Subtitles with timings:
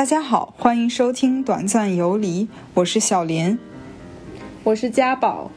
[0.00, 3.58] 大家好，欢迎收听《短暂游离》，我是小林，
[4.64, 5.50] 我是家宝。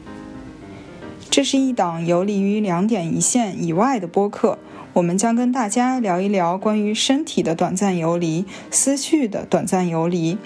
[1.30, 4.58] 这是一档游离于两点一线以外的播客，
[4.92, 10.36] 我们将跟大家聊一聊关于身体的短暂游离、思绪的短暂游离。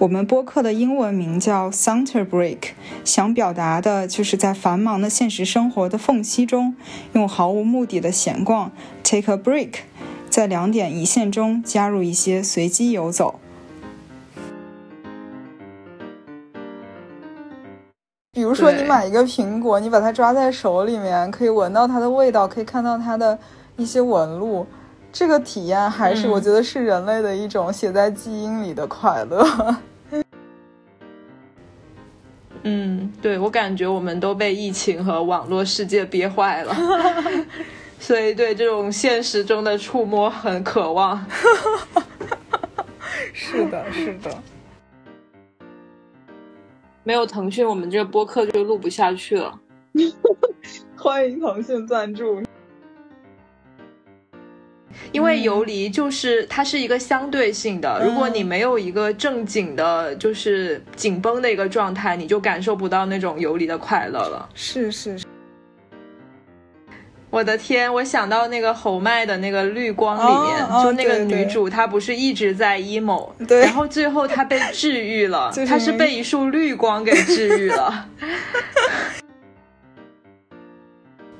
[0.00, 2.58] 我们播客的英文名叫 Center Break，
[3.06, 6.76] 想表达的就是在繁忙的现实生活的缝隙中，
[7.14, 8.70] 用毫无目的的闲逛
[9.02, 9.76] take a break，
[10.34, 13.38] 在两点一线中加入一些随机游走。
[18.32, 23.38] 比如说，你买一个苹果，你把它抓在手里面，可以闻到它的味道，可以看到它的
[23.76, 24.66] 一些纹路。
[25.12, 29.76] 这个体验还是我觉得是人类的一种写在基因里的快乐。
[32.64, 36.74] 嗯，对我感觉我们都被疫情和网络世界憋坏了，
[38.04, 41.24] 所以对这种现实中的触摸很渴望。
[43.32, 44.30] 是的，是的。
[47.02, 49.58] 没有腾讯，我们这个播客就录不下去了。
[50.94, 52.42] 欢迎腾讯赞助。
[55.10, 64.46] 因为游离就是它是一个相对性的，如果你没有一个正经的，就是紧绷的一个状态，你就感受不到那种游离的快乐了。
[64.52, 65.23] 是是是。
[67.34, 78.06] 我的天，我想到那个侯麦的那个绿光里面，就那个女主，她不是一直在 emo，对，然后最后她被治愈了， 她是被一束绿光给治愈了。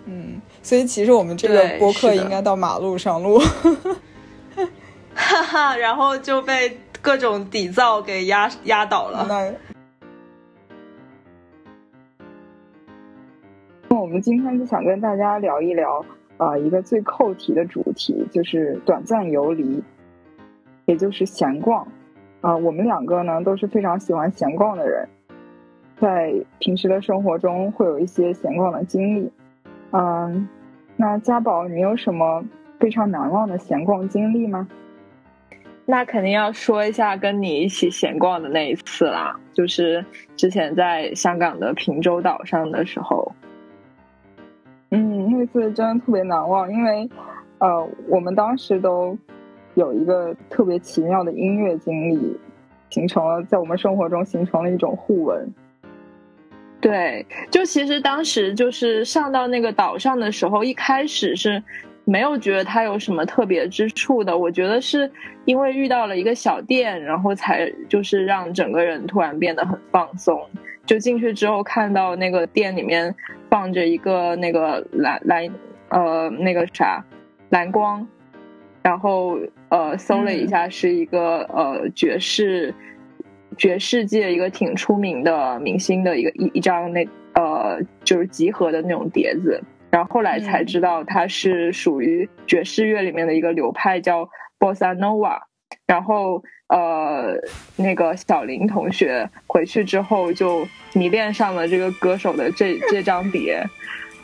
[0.07, 3.39] 嗯所以其实我们这个播客应该到马路上录，
[5.15, 9.25] 哈哈，然后就被各种底噪给压压倒了。
[9.29, 9.49] 那
[13.89, 16.05] 那我们今天就想跟大家聊一聊
[16.37, 19.83] 啊，一个最扣题的主题，就是短暂游离，
[20.87, 21.87] 也就是闲逛。
[22.41, 25.09] 啊，我们两个呢都是非常喜欢闲逛的人，
[25.99, 29.33] 在平时的生活中会有一些闲逛的经历。
[29.93, 30.49] 嗯，
[30.97, 32.45] 那家宝，你有什么
[32.79, 34.69] 非常难忘的闲逛经历吗？
[35.87, 40.05] 那肯定要说一下跟你一起闲逛的那一次啦，就是
[40.37, 43.33] 之前在香港的平洲岛上的时候。
[44.95, 47.11] 嗯，那次真的特别难忘，因为
[47.59, 49.19] 呃，我们当时都
[49.75, 52.39] 有一个特别奇妙的音乐经历，
[52.91, 55.53] 形成了在我们生活中形成了一种互文。
[56.81, 61.61] 对，就其实当时就是上到那个岛上的时候，一开始是
[62.05, 64.37] 没有觉得它有什么特别之处的。
[64.37, 65.11] 我觉得是
[65.45, 70.41] 因为遇到了一个小店，然后才就是让整个人突然变得很放松。
[70.87, 73.15] 就进去之后看到那个店里面
[73.49, 75.49] 放着一个那个蓝蓝
[75.89, 77.05] 呃那个啥
[77.49, 78.07] 蓝光，
[78.83, 79.39] 然后
[79.71, 82.75] 呃搜了一下是一个呃爵士。
[83.57, 89.63] 爵士界一个挺出名的明星的一个一一张那呃就是集合的那种碟子，
[89.95, 94.29] 然后后来才知道它是属于爵士乐里面的一个流派叫
[94.59, 95.39] Bossa Nova，
[95.87, 97.37] 然后呃
[97.77, 103.65] 那个小林同学回去之后就迷恋上了这个歌手的这这张碟，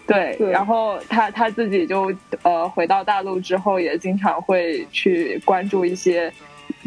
[0.08, 6.32] 对，然后他他自己就呃回到大陆之后也经常会去关注一些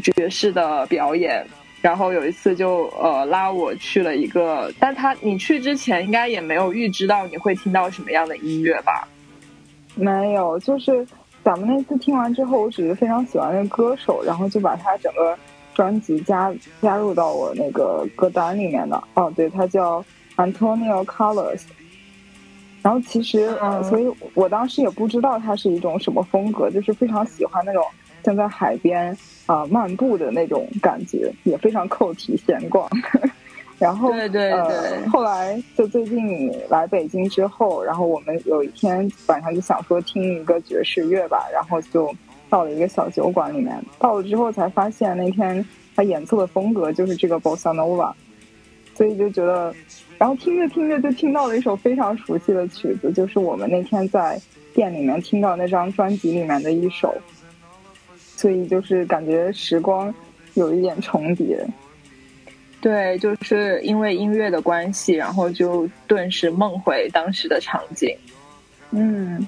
[0.03, 1.41] 爵士的表演。
[1.83, 9.05] 然后有一次就呃拉我去了一个，但他你去之前应该也没有预知到你会听到什么样的音乐吧？
[9.93, 11.05] 没有，就是
[11.43, 15.37] 咱们那次听完之后，我只是非常喜欢那个歌手，然后就把他整个
[15.73, 19.03] 专辑加加入到我那个歌单里面的。
[19.15, 20.01] 哦，对，他叫
[20.37, 21.63] Antonio Carlos。
[22.81, 27.83] 然后其实，嗯所以我当时也不知道他是一种什么风格，就是非常喜欢那种。
[28.23, 32.89] 像在海边啊漫步的那种感觉，也非常扣题闲逛。
[33.79, 42.09] 然后对对对，后来就最近来北京之后，然后我们有一天晚上就想说听一个爵士乐吧，然后就
[42.49, 43.77] 到了一个小酒馆里面。
[43.99, 45.65] 到了之后才发现那天
[45.95, 48.13] 他演奏的风格就是这个 Bossa Nova，
[48.95, 49.75] 所以就觉得，
[50.17, 54.39] 然后听着听着就听到了一首非常熟悉的曲子，就是我们那天在
[54.73, 57.13] 店里面听到那张专辑里面的一首。
[58.43, 60.13] 所以就是感觉时光
[60.55, 61.65] 有一点重叠，
[62.81, 68.13] 对，就是因为音乐的关系，然后就顿时梦回当时的场景。
[68.91, 69.47] 嗯，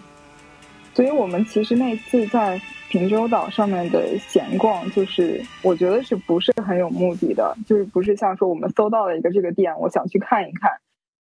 [0.94, 2.58] 所以我们其实那次在
[2.88, 10.72] 平洲岛上面的闲逛，就是我觉得是不是很有目的的，就是不是像说我们搜到了一个这个店，我想去看一看，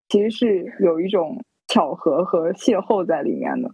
[0.08, 3.70] 其实是有一种巧合和邂逅在里面的。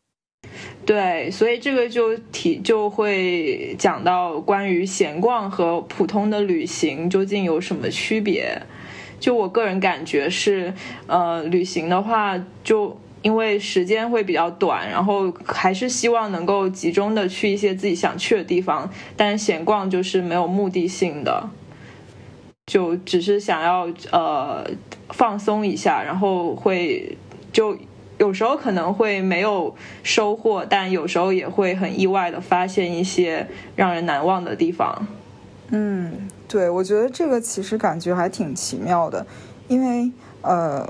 [0.86, 8.62] 对，所以这个就提就会讲到关于闲逛和普通的旅行究竟有什么区别。
[9.20, 10.74] 就我个人感觉是，
[11.06, 18.92] 呃，旅行的话，就因为时间会比较短，然后还是希望能够集中的去一些自己想去的地方。
[19.16, 21.48] 但是闲逛就是没有目的性的，
[22.66, 24.66] 就只是想要呃
[25.10, 27.16] 放松一下，然后会
[27.54, 27.78] 就。
[28.22, 29.74] 有时候可能会没有
[30.04, 35.08] 收获，但有时候也会很意外的发现一些让人难忘的地方。
[35.70, 39.26] 嗯，对，我觉得这个其实感觉还挺奇妙的，
[39.68, 40.88] 因为呃，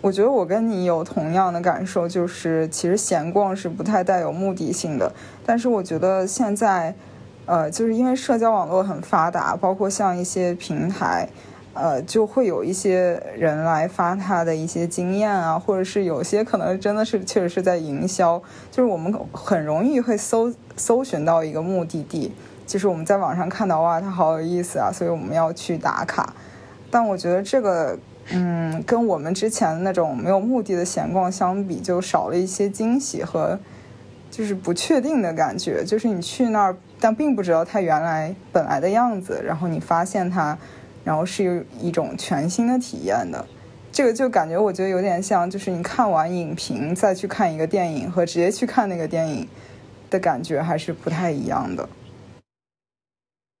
[0.00, 5.12] 我觉得我跟你有同样的感受，就是其实闲逛是不太带有目的性的。
[5.44, 6.94] 但是我觉得现在，
[7.46, 11.28] 呃，就是因为社交网络很发达，包括像一些平台。
[11.72, 22.32] 呃，就会有一些人来发他的一些经验啊，或者是有些可能真的是确实是在营销，就是我们很容易会搜搜寻到一个目的地，
[22.66, 26.34] 就是我们在网上看到哇，它好有意思啊，所以我们要去打卡。
[26.90, 27.96] 但我觉得这个，
[28.32, 33.56] 嗯，跟我们之前那种没有目的的闲逛相比，就少了一些惊喜和
[34.28, 35.84] 就是不确定的感觉。
[35.84, 40.58] 就是你去那儿，但并不知道它原来本来的样子，然后你发现它。
[41.04, 43.46] 然后是有一种全新的体验的，
[43.90, 49.48] 这个就感觉我觉得有点像，就是你看完影评再去看一个电影和直接去看那个电影
[50.10, 51.88] 的感觉还是不太一样的。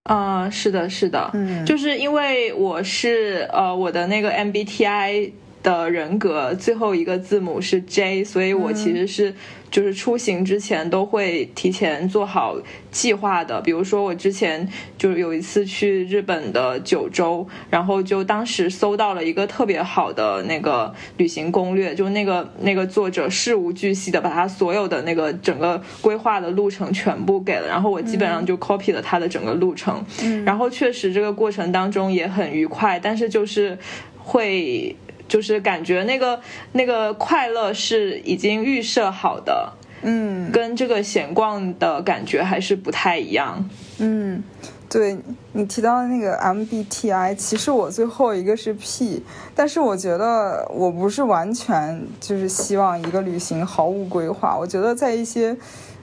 [0.04, 5.32] 啊，是的，是的，嗯，就是因为我是呃我的那个 MBTI
[5.62, 9.34] 的人格最后一个字母是 J，所以我其实是。
[9.70, 12.56] 就是出行之前都会提前做好
[12.90, 14.68] 计划的，比如说我之前
[14.98, 30.04] 就是有一次去日本的九州，然后就当时搜到了一个特别好的那个旅行攻略，就那个那个作者事无巨细的把他所有的那个整个规划的路程全部给了，然后我基本上就 copy 了他的整个路程，
[30.44, 33.78] 然后确实这个过程当中也很愉快，但是就是
[34.18, 34.96] 会。
[35.30, 36.38] 就是感觉那个
[36.72, 39.72] 那个快乐是已经预设好的，
[40.02, 43.64] 嗯，跟这个闲逛的感觉还是不太一样。
[43.98, 44.42] 嗯，
[44.88, 45.16] 对
[45.52, 49.22] 你提到的那个 MBTI，其实我最后一个是 P，
[49.54, 55.56] 但是我觉得我不是完全就是希望一个旅行毫无规划，我觉得在一些。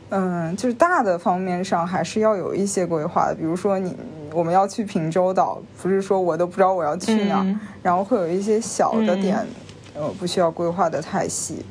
[0.10, 3.36] 嗯，就是大的方面上还是要有一些规划的。
[3.36, 3.94] 比如说，你
[4.32, 7.46] 我们要去平洲岛，不是说我都不知道我要去哪，
[7.84, 9.46] 然后会有一些小的点，
[9.94, 11.66] 呃，不需要规划的太细。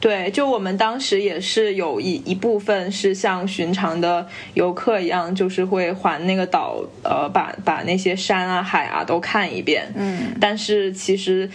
[0.00, 9.86] 对，就我们当时也是有一一部分是像寻常的游客一样，就是会环那个岛，呃，把把那些山啊、海啊都看一遍。
[9.94, 11.48] 嗯，但是其实，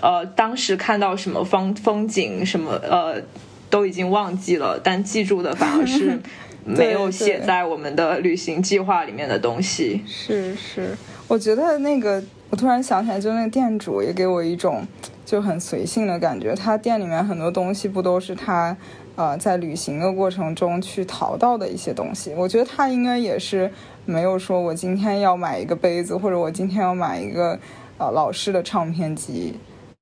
[0.00, 3.20] 呃，当时看到什么风风景什么，呃。
[3.70, 6.18] 都已经忘记了，但记住的反而是
[6.66, 10.02] 没有写在我们的旅行计划里面的东西。
[10.06, 10.94] 是是，
[11.26, 14.86] 我觉得那个，我突然想起来，就那个店主也给我一种
[15.24, 16.54] 就很随性的感觉。
[16.54, 18.76] 他店里面很多东西不都是他
[19.16, 22.34] 呃在旅行的过程中去淘到的一些东西？
[22.36, 23.70] 我觉得他应该也是
[24.04, 27.58] 没有说我今天要买一个杯子，或者我今天要买一个
[27.96, 29.54] 呃老式的唱片机。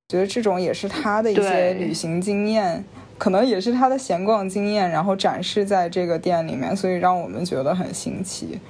[0.08, 2.82] 觉得这种也是他的一些旅行经验。
[3.18, 8.60] 可能也是他的闲逛经验，然后展示在这个店里面，所以让我们觉得很新奇。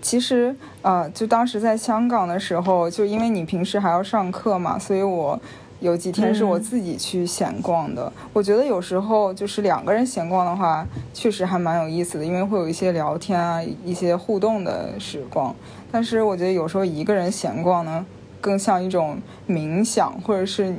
[0.00, 5.40] 其实啊，就当时在香港的时候，就因为你平时还要上课嘛，所以我
[5.78, 8.12] 有几天是我自己去闲逛的。
[8.32, 15.54] 我觉得有时候就是两个人闲逛的话，确实还蛮有意思的，因为会有一些聊天啊，一些互动的时光。
[15.92, 18.04] 但是我觉得有时候一个人闲逛呢，
[18.40, 19.18] 更像一种
[19.48, 20.74] 冥想，或者是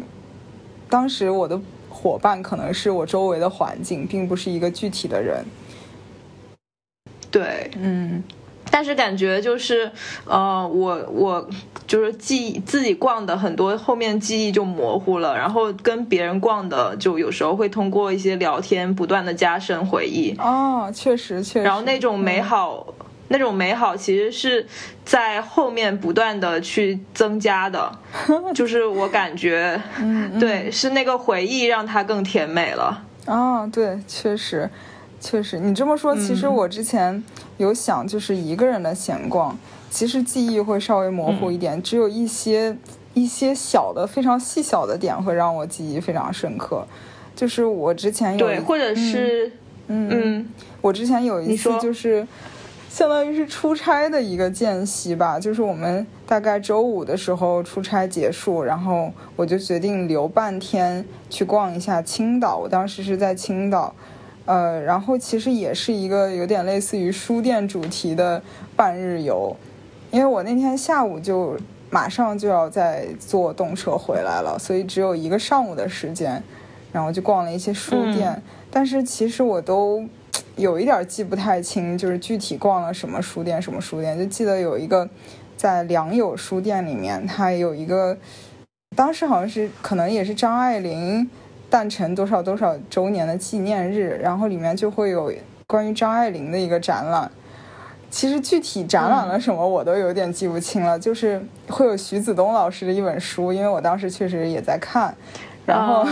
[0.89, 1.61] 当时我的。
[1.93, 5.45] 伙伴可能是我周围的环境，并不是一个具体的人。
[7.31, 8.23] 对，嗯，
[8.69, 9.91] 但是感觉就是，
[10.25, 11.49] 呃，我我
[11.87, 20.35] 就是记自己逛的很多，后面记忆就模糊了，然后跟别人逛的，就有时候会通过一些聊天，不断的加深回忆。
[20.39, 21.63] 哦，确实确实。
[21.63, 22.85] 然后那种美好。
[23.29, 24.65] 那种美好其实是
[25.05, 27.91] 在后面不断的去增加的，
[28.53, 29.81] 就是我感觉，
[30.39, 33.03] 对，是那个回忆让它更甜美了。
[33.25, 34.69] 啊，对，确实，
[35.19, 37.23] 确实，你这么说，其实我之前
[37.57, 39.57] 有想，就是一个人的闲逛，
[39.89, 42.77] 其实记忆会稍微模糊一点，只有一些
[43.13, 46.85] 一些小的、非常细小的点会让我记忆非常深刻。
[47.35, 49.51] 就是我之前有，对，或者是，
[49.87, 50.45] 嗯，
[50.81, 52.27] 我之前有一次就是。
[52.93, 62.55] 相当于是出差的一个间隙吧，就是我们大概周五的时候出差结束，然后我就决定留半天去逛一下青岛。
[62.55, 63.95] 我当时是在青岛，
[64.45, 68.39] 呃，然后其实也是一个有点类似于书店主题的
[68.75, 69.55] 半日游，
[70.11, 71.57] 因为我那天下午就
[71.89, 76.43] 马上就要再坐动车回来了，所以只有一个上午的时间，
[76.91, 80.07] 然后就逛了一些书店，但是其实我都
[80.55, 85.09] 有一点记不太清，就是具体逛了什么书店，什么书店，就记得有一个
[85.57, 88.17] 在良友书店里面，它有一个，
[88.95, 91.29] 当时好像是可能也是张爱玲。
[91.69, 95.33] 诞辰多少多少周年的纪念日，然后里面就会有
[95.65, 97.31] 关于张爱玲的一个展览。
[98.11, 105.15] 其实具体展览了什么我都有点记不清了，就是会有徐子东老师的一本书，因为我当时确实也在看。
[105.65, 106.05] 然后，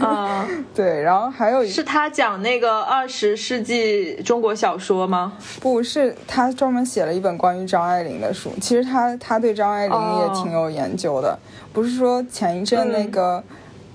[0.00, 5.34] 啊， 对，然后还有是他讲那个二十世纪中国小说吗？
[5.60, 8.50] 不是，他专门写了一本关于张爱玲的书。
[8.60, 11.38] 其实他他对张爱玲也挺有研究的，
[11.72, 13.42] 不是说前一阵那个。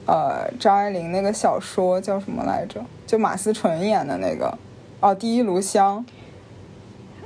[0.05, 2.83] 呃，张爱玲那个小说叫什么来着？
[3.05, 4.57] 就马思纯演的那个，
[5.01, 6.03] 哦，《第一炉香》。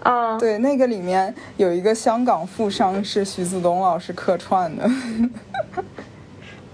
[0.10, 4.84] 啊，对，那个里面有一个香港富商是徐子东老师客串的。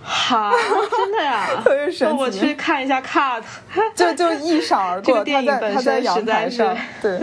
[0.10, 0.52] 哈，
[0.98, 1.48] 真的呀？
[1.64, 2.18] 特别神奇。
[2.18, 3.44] 我去看一下 cut，
[3.94, 5.24] 就就一闪而过。
[5.24, 7.20] 他在他在阳台上，对，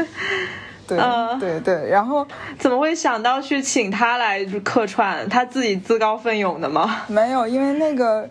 [0.86, 0.98] 对，
[1.40, 1.88] 对对。
[1.90, 2.26] 然后
[2.58, 5.28] 怎么会想到去请他来客串？
[5.28, 7.02] 他自己自告奋勇的吗？
[7.08, 8.28] 没有，因为那个。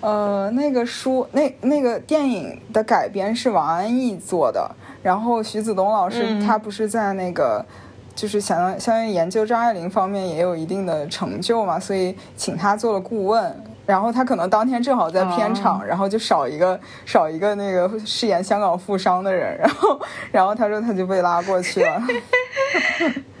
[0.00, 4.70] 呃，那个书，那那个电影的改编是王安忆做的，
[5.02, 7.66] 然后徐子东老师他不是在那个，
[8.14, 13.60] 就是相相当于研究张爱玲方面也有一定的成就嘛，所以请他做了顾问。
[13.88, 22.02] 然后他可能当天正好在片场，然后就少一个少一个那个饰演香港富商的人，然后然后他说他就被拉过去了。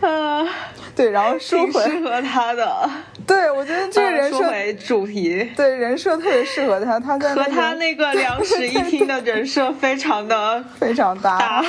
[0.00, 0.48] 啊，
[0.96, 2.90] 对，然后 说回适合他的，
[3.26, 11.62] 对我觉得这个人设主题，对人设特别适合他，他在和他那个两室一厅的人设非常的非常搭。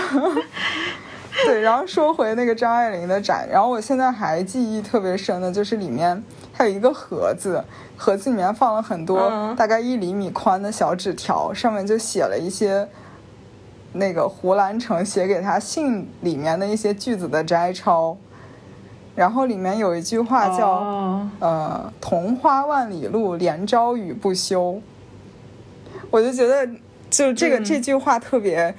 [1.45, 6.23] 对，然后说回那个张爱玲的展，然后我现在还记忆特别深的就是里面
[6.59, 7.63] 还有一个盒子。
[7.95, 12.85] 盒子里面放了很多大概一厘米宽的小纸条，上面就写了一些
[13.93, 18.17] 那个胡兰成写给他信里面的一些句子的摘抄，
[19.15, 24.81] 然后里面有一句话叫“呃，桐花万里路，连朝雨不休”，
[26.11, 26.67] 我就觉得
[27.09, 28.73] 就这个这句话特别，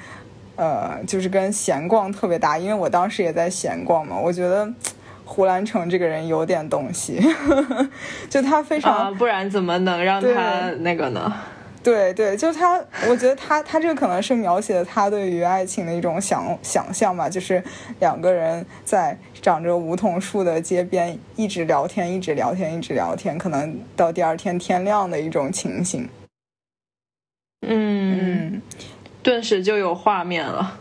[0.57, 4.71] 呃，就是跟闲逛特别搭，因为我当时也在闲逛嘛，我觉得。
[5.33, 7.21] 胡兰成这个人有点东西，
[8.29, 11.33] 就他非常，不然怎么能让他那个呢？
[11.85, 17.63] 对对，就他，我觉得他他这个可能是描写他对于爱情的一种想想象吧，就是
[18.01, 26.09] 两个人在长着梧桐树的街边一直聊天，一直聊天，一直聊天，可能到第二天天亮的一种情形。
[27.67, 28.61] 嗯，
[29.23, 30.77] 顿时就有画面了。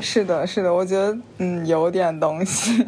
[0.00, 2.84] 是的，是的，我觉得嗯有点东西。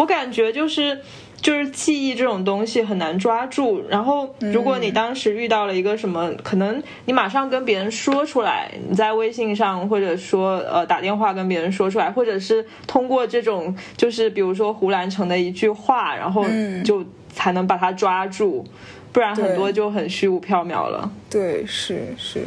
[0.00, 0.98] 我感觉就是
[1.42, 16.46] 就是记忆这种东西很难抓住，然后如果你当时遇到了一个什么，可能你马上跟别人说出来，你在微信上或者说呃打电话跟别人说出来，或者是通过这种就是比如说胡兰成的一句话，然后
[16.82, 18.64] 就才能把它抓住，
[19.12, 21.12] 不然很多就很虚无缥缈了。
[21.28, 22.46] 对，是是。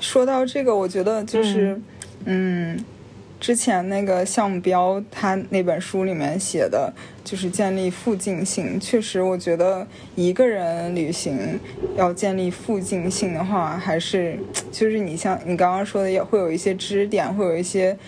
[0.00, 1.80] 说到这个，我觉得就是
[2.24, 2.84] 嗯。
[3.42, 6.92] 之前那个项标，他那本书里面写的，
[7.24, 8.78] 就是建立附近性。
[8.78, 9.84] 确实，我觉得
[10.14, 11.58] 一个人旅行
[11.96, 14.38] 要建立附近性的话，还是
[14.70, 17.98] 就是你像你刚刚说的，也会有一些支点，会有一些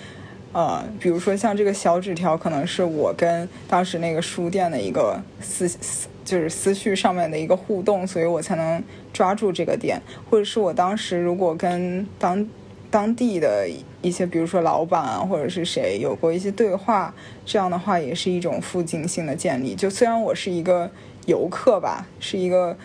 [0.52, 8.80] 呃，比如说像这个小纸条，可能是我跟当时那个书店的一个思思，就是思绪上面的一个互动，所以我才能
[9.12, 10.00] 抓住这个点，
[10.30, 12.48] 或者是我当时如果跟当。
[12.90, 13.68] 当地的
[14.04, 17.14] 一些，比如说老板啊，或者是谁有过一些对话，
[17.46, 19.75] 这样的话也是一种附近性的建立。
[19.75, 20.90] 就虽然我是一个
[21.25, 22.76] 游客吧，是一个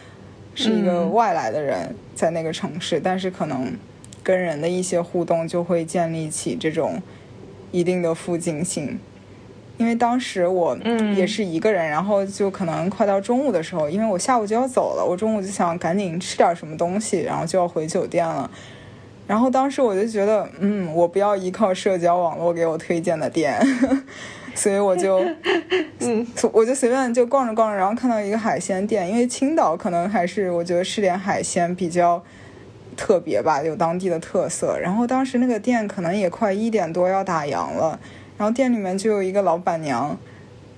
[0.56, 3.74] 是一个外来的人，在那个城市，但是可能
[4.24, 7.02] 跟人的一些互动就会建立起这种
[7.72, 8.98] 一定的附近性。
[9.78, 10.78] 因为当时我
[11.16, 18.50] 也是一个人，然后就可能快到中午的时候，因为我下午就要走了，我中午就想赶紧吃点什么东西，然后就要回酒店了。
[19.30, 23.62] 然后当时我就觉得，嗯，我不要依靠社交网络给我推荐的店，
[24.56, 25.24] 所以我就，
[26.02, 32.24] 嗯，我就随便就逛着逛着，然后看到一个海鲜店，因为青岛可能还是我觉得吃点海鲜比较
[32.98, 34.80] 特别吧，有当地的特色。
[34.80, 38.00] 然后当时那个店可能也快一点多要打烊了，
[38.36, 40.18] 然后店里面就有一个老板娘，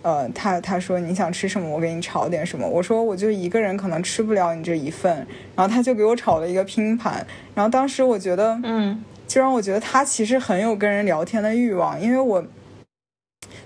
[0.03, 2.67] 呃，他他说你想吃什么，我给你炒点什么。
[2.67, 5.15] 我说我就一个人可能吃不了你这一份，
[5.55, 7.25] 然后他就给我炒了一个拼盘。
[7.53, 12.01] 然后当时我觉得，嗯，就让我觉得他其实很有跟人聊天的欲望。
[12.01, 12.43] 因为我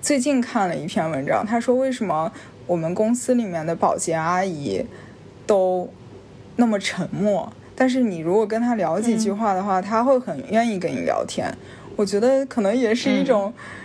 [0.01, 2.29] 最近看了一篇文章，他说为什么
[2.67, 4.85] 我们公司里面的保洁阿姨
[5.47, 5.89] 都
[6.57, 11.49] 那么沉默，但是你如果跟他聊几句话的话，他会很愿意跟你聊天。
[11.95, 13.53] 我觉得可能也是一种。
[13.55, 13.84] 嗯，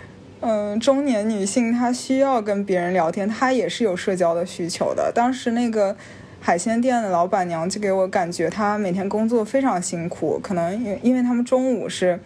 [0.79, 5.11] 中年女性她需要跟别人聊天，她也是有社交的需求的。
[5.13, 5.95] 当时那个
[6.39, 12.19] 海鲜店的老板娘就给我感觉，她每天工作非常辛苦，可能因因为他们中午是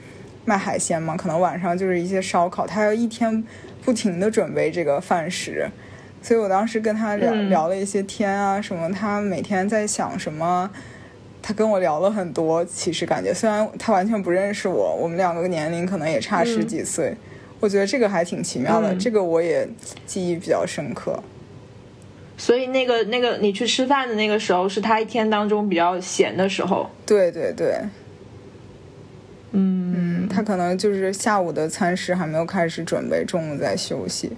[0.46, 3.44] 卖海鲜嘛，可能晚上就是一些烧烤，她要一天
[3.84, 5.68] 不停的准备这个饭食。
[6.22, 10.70] 所以我当时跟她聊聊了一些天啊，什么她每天在想什么，
[11.42, 12.64] 她跟我聊了很多。
[12.64, 17.16] 其实感觉虽然她完全不认识我，我们两个年龄可能也差十几岁。
[17.66, 19.68] 我觉得这个还挺奇妙的，这个我也
[20.06, 21.20] 记忆比较深刻。
[22.38, 26.88] 所以那个那个你去吃饭的那个时候，是他一天当中比较闲的时候。
[27.08, 27.80] 对对对，
[29.54, 34.34] 嗯嗯，他可能就是下午的餐食还没有开始准备，中午在休息。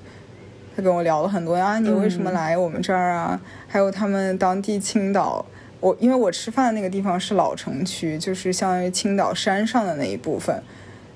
[0.73, 3.41] 他跟我聊了很多啊，你为什么来我们这儿啊？
[3.67, 5.45] 还有他们当地青岛，
[5.81, 10.63] 我因为我吃饭的那个地方是老城区，就是相当于青岛山上的那一部分。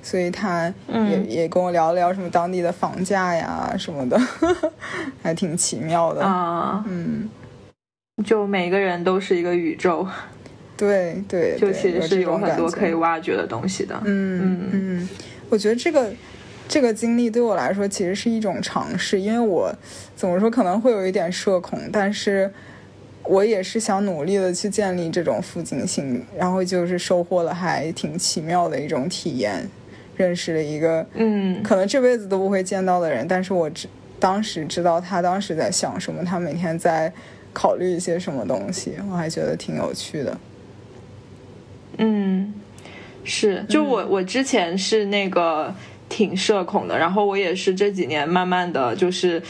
[0.01, 4.20] 所以他也也跟我聊了聊什么当地的房价呀什么的，
[5.22, 6.24] 还挺奇妙的。
[6.24, 6.84] 啊。
[6.88, 7.29] 嗯，
[8.25, 10.08] 就每个人都是一个宇宙，
[10.75, 13.96] 对对，就其实是有很多可以挖掘的东西的。
[14.03, 14.70] 嗯嗯。
[14.72, 15.10] 嗯，
[15.50, 16.12] 我觉得这个
[16.67, 19.74] 这个经历对我来说其实是一种尝试，因为我
[20.15, 22.51] 怎么说可能会有一点社恐，但是
[23.24, 29.70] 我也是想努力的去建立这种附近性，然后就是收获了还挺奇妙的一种体验。
[30.22, 33.88] 认识了一个，嗯，可能这辈子都不会见到的人，但是我知
[34.20, 37.12] 当时知道他当时在想什么，他每天在
[37.51, 40.38] 考虑一些什么东西，我还觉得挺有趣的。
[41.98, 42.54] 嗯，
[43.24, 45.74] 是，就我我之前是那个
[46.07, 49.42] 挺社恐的，然后我也是这几年慢慢的就是。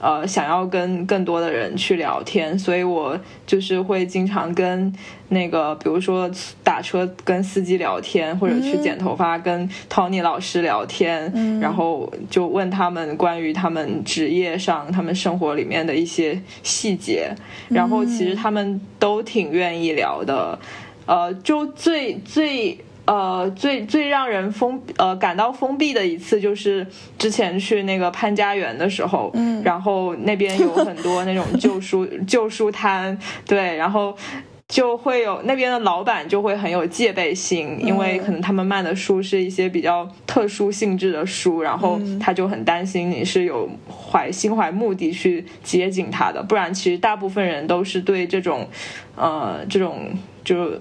[0.00, 4.92] 呃，想要跟更多的人去聊天，所以我就是会经常跟
[5.28, 6.30] 那个，比如说
[6.64, 17.34] 打车跟司机聊天，或者去剪头发跟 Tony 老师聊天，然后就问他们关于他们职业上、他们生活里面的一些细节，
[17.68, 20.58] 然后其实他们都挺愿意聊的，
[21.06, 22.78] 呃，就最最。
[23.10, 26.86] 呃，最最让人封呃感到封闭的一次，就是
[27.18, 34.16] 之前去那个潘家园的时候，嗯，然后那边有很多那种旧书 旧书摊，对，然后
[34.68, 48.68] 就会有那边的老板就会很有戒备心，因为可能他们卖的书是一些比较特殊性质的书，然后他就很担心你是有怀心怀目的去接近他的，不然其实大部分人都是对这种
[49.16, 50.10] 呃这种
[50.44, 50.80] 就。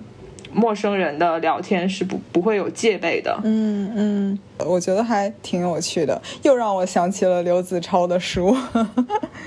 [0.54, 3.40] 陌生人的聊天是不不会有戒备的。
[3.44, 8.56] 嗯嗯，我觉得还挺有趣的，又让我想起了刘子超的书。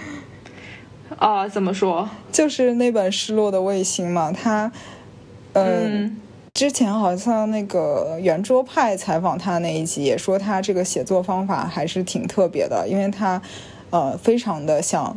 [1.18, 2.08] 啊，怎么说？
[2.30, 4.72] 就是那本《失落的卫星》嘛，他，
[5.52, 6.16] 嗯，
[6.54, 13.40] 之前好像那个圆桌派采访他那一集也说他这个写作方法还是挺特别的，因为他，
[13.90, 15.16] 呃，非常的像。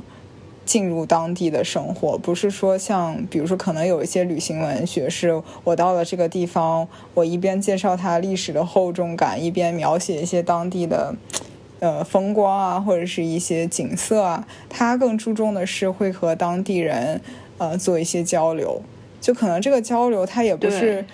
[0.65, 11.15] 进入当地的生活，不是说像，比如说，可能有一些旅行文学，是我到了这个地方，我一边介绍它历史的厚重感，一边描写一些当地的，
[11.79, 14.47] 呃，风光啊，或者是一些景色啊。
[14.67, 17.21] 他更注重的是会和当地人，
[17.59, 18.81] 呃，做一些交流。
[19.21, 21.05] 就可能这个交流，他也不是，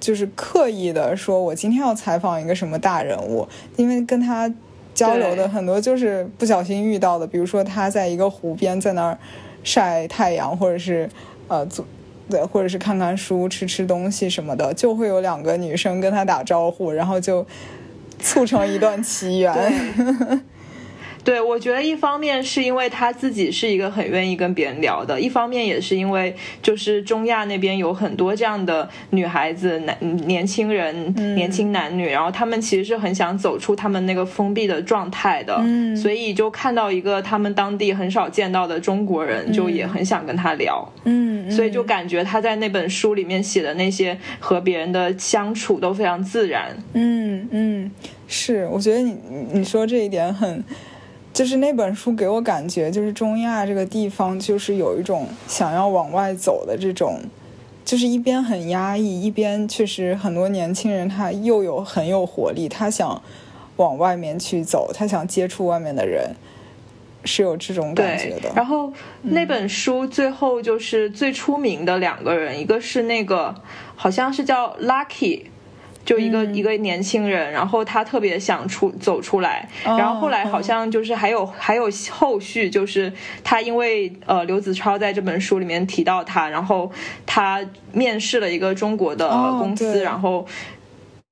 [0.00, 4.52] 就是刻意的说，我今天要采访一个什么大人物，因为跟他。
[4.94, 9.18] 交流的很多就是不小心遇到的，比如说他在一个湖边在那儿
[9.62, 11.08] 晒太阳，或者是
[11.48, 11.84] 呃做
[12.30, 17.44] 对，或者是看看书、吃吃东西什么的，就会有两个女生跟他打招呼，然后就
[18.18, 19.54] 促成一段 奇缘。
[21.24, 35.56] 对，我觉得一方面是因为他自己是一个很愿意跟别人聊的，一方面也是因为就是中亚那边有很多这样的女孩子、男年轻人、年轻男女，然后他们其实是很想走出他们那个封闭的状态的，
[35.96, 47.90] 所以就看到一个他们当地很少见到的中国人，就也很想跟他聊，嗯，所以就感觉他在那本书里面写的那些和别人的相处都非常自然，嗯嗯，
[48.28, 49.16] 是，我觉得你
[49.54, 50.62] 你说这一点很。
[51.34, 57.20] 就是那本书给我感觉，就是中亚这个地方，就是有一种想要往外走的这种，
[57.84, 63.20] 就是一边很压抑，一边确实很多年轻人他又有很有活力，他想
[63.76, 66.34] 往外面去走，他想接触外面的人。
[67.26, 68.52] 是有这种感觉的。
[68.54, 68.92] 然后
[69.22, 73.54] 那本书最后就是最出名的两个人，一个是那个
[73.96, 75.44] 好像是叫 Lucky。
[76.04, 83.10] 就一个一个年轻人，然后他特别想出走出来，然后后来好像就是还有还有后续，就是
[83.42, 86.90] 他因为呃刘子超在这本书里面提到他，然后
[87.24, 90.46] 他面试了一个中国的公司，然后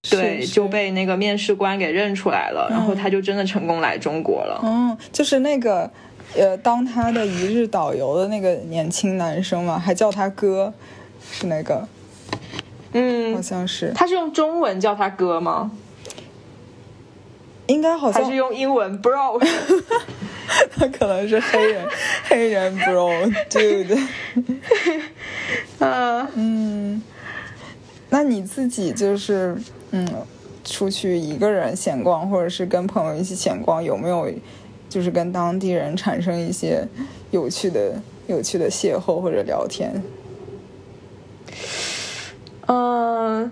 [0.09, 4.61] 对就被那个面试官给认出来了，然后他就真的成功来中国了。
[4.65, 5.91] 嗯，就是那个
[6.35, 10.73] 呃当他的一日导游的那个年轻男生嘛，还叫他哥，
[11.31, 11.87] 是那个。
[12.93, 13.93] 嗯，好像是。
[13.95, 15.71] 他是用中文叫他哥吗？
[17.67, 19.41] 应该好像还是用英文 bro。
[20.77, 21.89] 他可能是黑人，
[22.29, 23.99] 黑人 bro dude。
[25.79, 27.03] 嗯 嗯，
[28.11, 29.57] 那你自己就是
[29.93, 30.07] 嗯，
[30.65, 34.31] 出去一个人闲逛，或者是跟朋友一起闲逛，有没有
[34.89, 36.87] 就是跟当地人产生一些
[37.31, 40.03] 有趣的、有趣的邂逅或者聊天？
[42.67, 43.51] 嗯，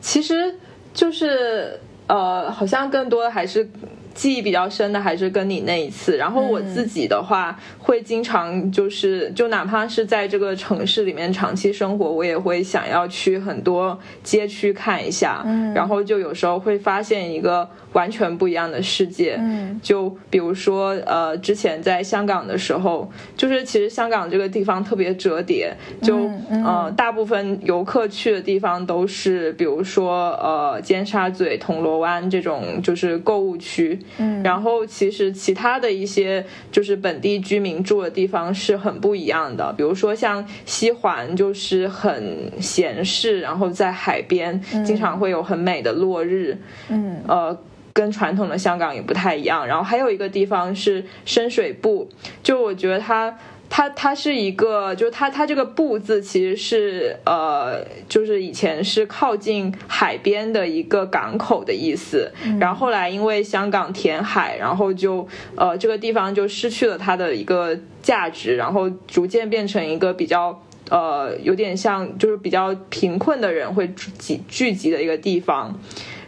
[0.00, 0.54] 其实
[0.92, 3.68] 就是呃，好像更多的还是。
[4.14, 26.30] 记忆比较深的还是跟你那一次，然后我自己的话会经常就是就哪怕是在这个城市里面长期生活，我也会想要去很多街区看一下，嗯，然后就有时候会发现一个完全不一样的世界，嗯，就比如说呃之前在香港的时候，就是其实香港这个地方特别折叠，就
[26.64, 33.98] 呃大部分游客去的地方都是比如说呃尖沙咀、铜锣湾这种就是购物区。
[34.18, 46.56] 嗯，然后其实其他的一些就是本地居民住的地方是很不一样的，比如说像西环就是很闲适，然后在海边经常会有很美的落日，
[46.88, 47.56] 嗯，呃，
[47.92, 49.66] 跟传统的香港也不太一样。
[49.66, 52.06] 然后还有一个地方是深水埗，
[52.42, 53.36] 就我觉得它。
[53.70, 62.30] 它它是一个，就是它它这个“埠”字其实是呃，就是以前是靠近海边的一个港口的意思。
[62.60, 75.76] 然后后来因为香港填海，然后就呃这个地方就失去了它的一个价值，然后逐渐变成一个比较呃有点像就是比较贫困的人会集聚集的一个地方。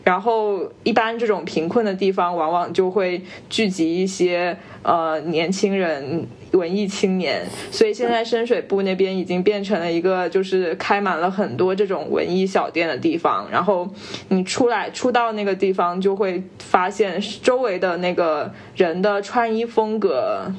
[0.02, 3.20] 然后一般这种贫困的地方，往往就会
[3.50, 13.46] 聚集一些呃年轻人、文艺青年，所以现在深水埗那边已经变成了一个就是开满了很多这种文艺小店的地方。
[13.50, 13.88] 然后
[14.28, 20.52] 你出来出到那个地方，就会发现周围的那个人的穿衣风格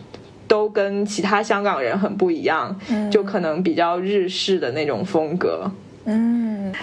[0.48, 2.80] 都跟其他香港人很不一样，
[3.12, 5.72] 就可能比较日式的那种风格。
[6.06, 6.74] 嗯。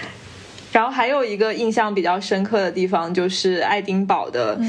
[0.71, 4.59] 然后还有一个印象比较深刻的地方，就是爱丁堡的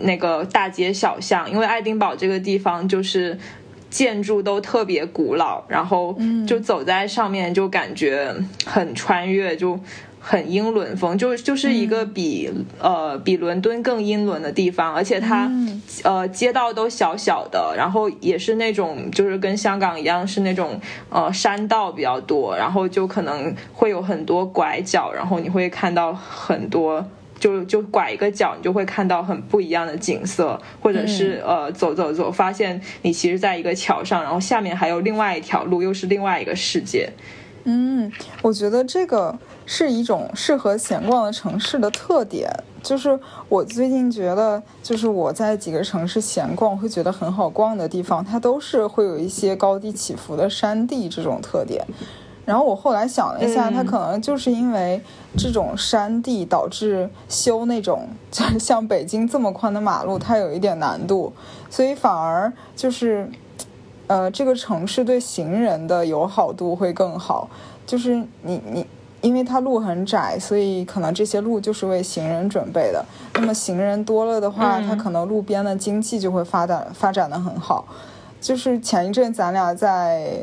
[0.00, 3.38] 那个大街小巷，因为爱丁堡这个地方就是
[3.92, 8.34] 建筑都特别古老，然后就走在上面就感觉
[8.66, 9.78] 很穿越就。
[10.24, 15.50] 很英伦风，就就是一个比呃比伦敦更英伦的地方，而且它
[16.04, 27.04] 呃街道都小小的，然后也是那种就是跟香港一样是那种呃山道比较多，然后就可能会有很多拐角，然后你会看到很多
[27.42, 37.10] 就就拐一个角，你就会看到很不一样的景色，或者是呃走走走，发现你其实在一个桥上，然后下面还有另外一条路，又是另外一个世界。
[37.64, 39.36] 嗯，我觉得这个。
[39.64, 42.50] 是一种适合闲逛的城市的特点，
[42.82, 51.86] 就是我最近觉得，就是我在几个城市闲逛会觉得很好逛的地方，它都是会有一些高低起伏的山地这种特点。
[52.44, 55.00] 然后我后来想了一下，它可能就是因为
[55.36, 61.32] 这种山地导致修那种就是 像北京这么宽的马路，它有一点难度，
[61.70, 63.30] 所以反而就是，
[64.06, 67.48] 呃，这个城市对行人的友好度会更好，
[67.86, 68.86] 就是你你。
[69.20, 73.04] 因为它路很窄，所以可能这些路就是为行人准备的。
[73.34, 77.84] 那么行人多了的话，它可能路边的经济就会发展发展的很好。
[78.40, 80.40] 就是前一阵咱俩在，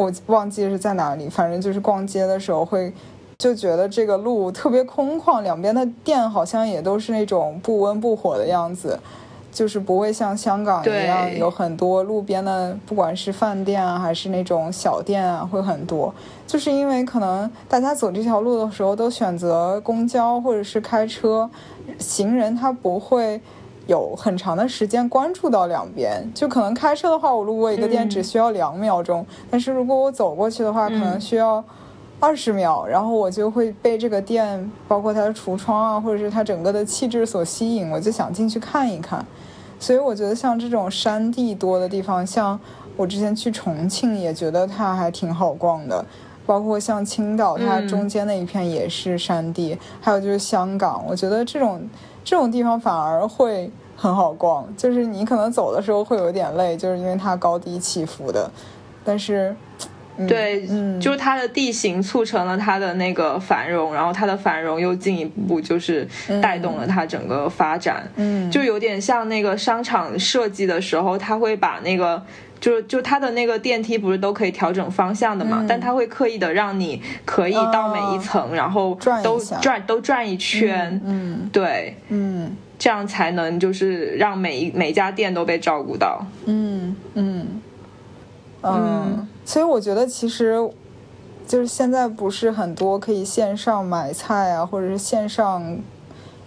[0.00, 2.92] 我忘记是在哪里，反正就是逛街的时候会
[3.38, 8.98] 就觉得这个路特别空旷，两边的店好像也都是那种不温不火的样子。
[9.52, 16.14] 就是不会像香港一样有很多路边的，不管是饭店啊，还是那种小店啊，会很多。
[16.46, 21.50] 就是因为可能大家走这条路的时候都选择公交或者是开车，
[21.98, 23.40] 行人他不会
[23.90, 26.22] 有很长的时间关注到两边。
[26.32, 31.62] 就可能开车的话，我路过一个店只需要两秒钟，但是如果我走过去的话，可能需要
[32.20, 39.26] 二十秒，然后我就会被这个店，包括它的橱窗啊，或者是它整个的气质所吸引，我就想进去看一看。
[39.80, 42.58] 所以我觉得像这种山地多的地方，像
[42.96, 46.04] 我之前去重庆也觉得它还挺好逛的，
[46.44, 51.80] 包括像青岛，它中间那一片也是山地，还有就是香港，我觉得这种
[52.22, 58.50] 这种地方反而会很好逛，就是你可能走的时候会有点累，就是因为它高低起伏的，
[59.04, 59.54] 但是。
[60.28, 66.06] 对，嗯就是它的地形促成了它的那个繁荣，然后它的繁荣又进一步就是
[66.42, 68.06] 带动了它整个发展。
[68.16, 72.22] 嗯，就有点像那个商场设计的时候，他会把那个，
[72.60, 75.64] 就就它的那个电梯不是都可以调整方向的嘛？
[75.66, 81.00] 但他会刻意的让你可以到每一层，然后都转都转一圈。
[81.02, 86.24] 嗯，对，嗯，这样才能就是让每一每家店都被照顾到。
[86.46, 87.46] 嗯嗯
[88.62, 89.28] 嗯。
[89.44, 90.56] 所以我觉得，其实
[91.46, 95.78] 就是现在不是很多可以线上买菜啊，或者是线上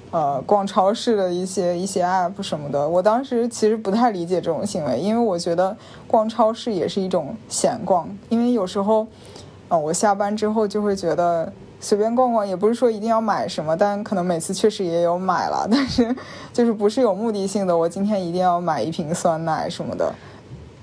[0.10, 2.90] 呃逛超市的一些一些 app 什么的。
[2.90, 8.10] 我当时其实不太理解这种行为，因为我觉得逛超市也是一种闲逛。
[8.30, 9.06] 因为有时候，
[9.70, 16.16] 呃，我下班之后就会觉得随便逛逛，也不是说一定要买什么，但可能每次确实也有买了，但是
[16.54, 17.78] 就是不是有目的性的。
[17.78, 20.12] 我今天一定要买一瓶酸奶什么的。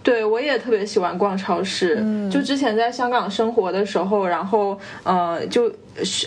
[0.02, 1.96] 对，我也特别喜欢逛超市。
[2.30, 5.72] 就之前在香港生活的时候，然后呃，就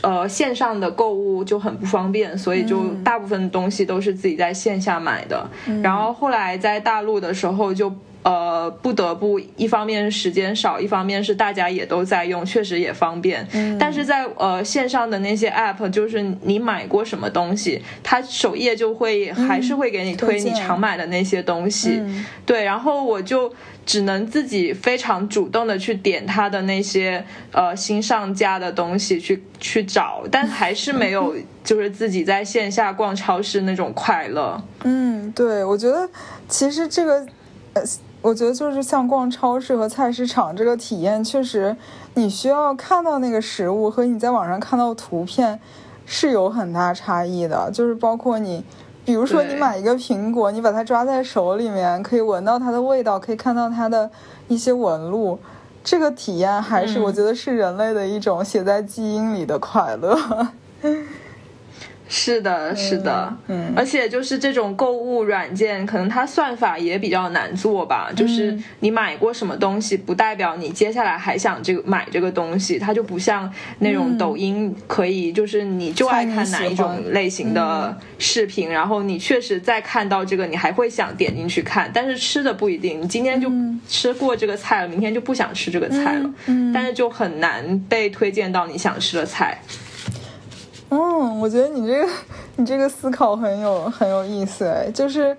[0.02, 5.48] 呃线上的购物就很不方便，所以就大部分东西都是自己在线下买的。
[5.84, 7.94] 然后后来在大陆的时候就。
[8.24, 13.46] 呃，不得不一方面时间少，一方面是大家也都在用，确实也方便。
[13.52, 22.02] 嗯，但是在呃线上的那些 app，就是你买过什么东西，它首页就会还是会给你推你常买的那些东西。
[22.46, 23.54] 对，然后我就
[23.86, 34.64] 只能自己非常主动的去点它的那些呃新上架的东西去去找，但还是没有 就是自己在线下逛超市那种快乐。
[34.86, 36.10] 嗯，对，我觉得
[36.48, 37.28] 其实这个
[37.74, 37.84] 呃。
[38.24, 41.76] 我觉得就是像逛超市和菜市场这个体验，确实
[42.14, 45.60] 你需要看到那个食物和你在网上看到图片
[46.06, 47.70] 是有很大差异的。
[47.72, 48.64] 就是包括你，
[49.04, 54.10] 比如说你买一个苹果，你把它抓在手里面，可以闻到它的味道，可以看到它的
[54.48, 55.38] 一些纹路，
[55.84, 60.18] 这个体验还是我觉得是人类的一种写在基因里的快乐。
[62.16, 68.12] 是的，是的，嗯，而且就是这种购物软件，可能它算法也比较难做吧。
[68.16, 72.78] 就是你买过什么东西，不代表你接下来还想这个买这个东西。
[72.78, 81.90] 它就不像那种抖音，可以就是你就爱看哪一种类型的视频，然后你确实再看到这个，你还会想点进去看。
[81.92, 83.52] 但是吃的不一定，你今天就
[83.90, 86.30] 吃过这个菜了，明天就不想吃这个菜了。
[86.46, 89.60] 嗯，但是就很难被推荐到你想吃的菜。
[90.96, 92.08] 嗯，我觉得你这个
[92.58, 95.36] 你这个思考很有很有意思哎，就是，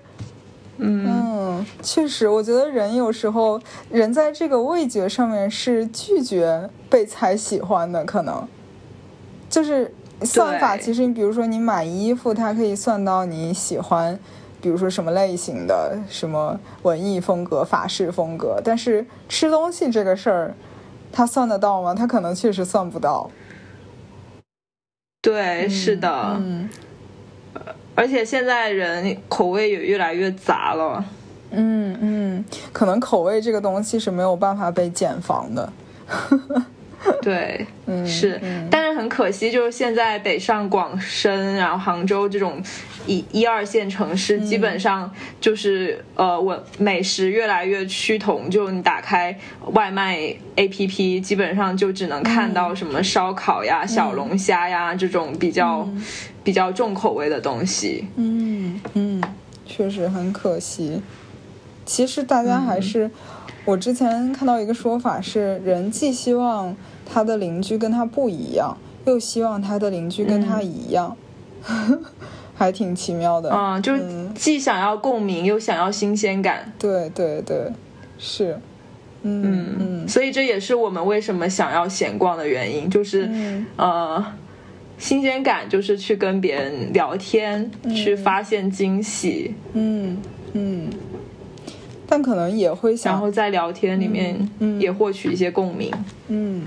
[0.77, 3.57] 嗯，确实，我觉得人有时候
[3.89, 8.45] 人在这个味觉上面是拒绝被猜喜欢的，可能
[9.49, 10.75] 就是算法。
[10.75, 14.19] 其实你比如说你买衣服，它可以算到你喜欢，
[14.59, 20.53] 比如说什么类型的，什么文艺风格、法式风格，但是吃东西这个事儿，
[21.13, 21.95] 它算得到吗？
[21.95, 23.29] 它可能确实算不到。
[25.25, 26.69] 对，是的，嗯，
[27.95, 31.03] 而且现在人口味也越来越杂了，
[31.49, 35.73] 嗯嗯，可能口味这个东西是没有办法被减防的。
[37.21, 38.39] 对，嗯，是，
[38.69, 42.61] 但是很可惜，就是现在北上广深，然后杭州这种
[43.05, 49.37] 一一二线城市，基本上就是呃，我美食越来越趋同，就你打开
[49.73, 50.17] 外卖
[50.55, 55.87] APP，基本上就只能看到什么烧烤呀、小龙虾呀这种比较
[56.43, 58.07] 比较重口味的东西。
[58.15, 59.21] 嗯嗯，
[59.65, 61.01] 确实很可惜。
[61.85, 63.11] 其实大家还是，
[63.65, 66.75] 我之前看到一个说法是，人既希望。
[67.07, 68.75] 他的邻居跟他不一样，
[69.05, 71.15] 又希望他的邻居跟他一样，
[72.55, 73.51] 还挺奇妙的。
[73.53, 76.73] 嗯，就是既想要共鸣，又想要新鲜感。
[76.79, 77.71] 对对对，
[78.17, 78.59] 是，
[79.21, 80.07] 嗯嗯。
[80.09, 83.29] 所以这也是我们为什么想要闲逛的原因，就是
[83.75, 84.25] 呃，
[84.97, 89.53] 新鲜感就是去跟别人聊天，去发现惊喜。
[89.73, 90.17] 嗯
[90.53, 90.89] 嗯。
[92.07, 95.91] 但可能也会想，然后在聊天里面也获取一些共鸣。
[96.27, 96.65] 嗯。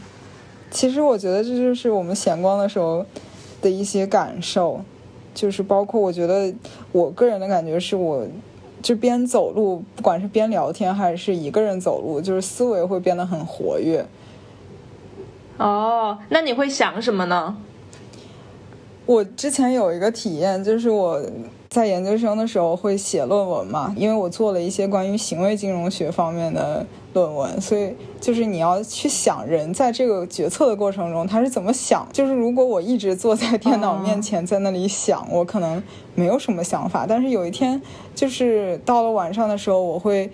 [0.70, 3.02] 其实我觉得这就是我们闲逛的时候
[3.62, 4.78] 的一些感受，
[5.32, 6.52] 就是包括我觉得
[6.92, 8.26] 我个人的感觉是，我
[8.82, 14.04] 就边走路，不管是边聊天还是一个人走路，就是思维会变得很活跃。
[15.56, 17.56] 哦，那你会想什么呢？
[19.06, 21.18] 我之前有一个体验，就是我
[21.68, 32.08] 在研究生的时候会写论文嘛，因为我做了一些关于行为金融学方面的论文，所以就是你要去想人在这个决策的过程中他是怎么想。
[32.10, 35.82] 就是如果我一直坐在电脑面前在那里想，我可能
[36.14, 37.04] 没有什么想法。
[37.06, 37.80] 但是有一天，
[38.14, 40.30] 就是到了晚上的时候，我会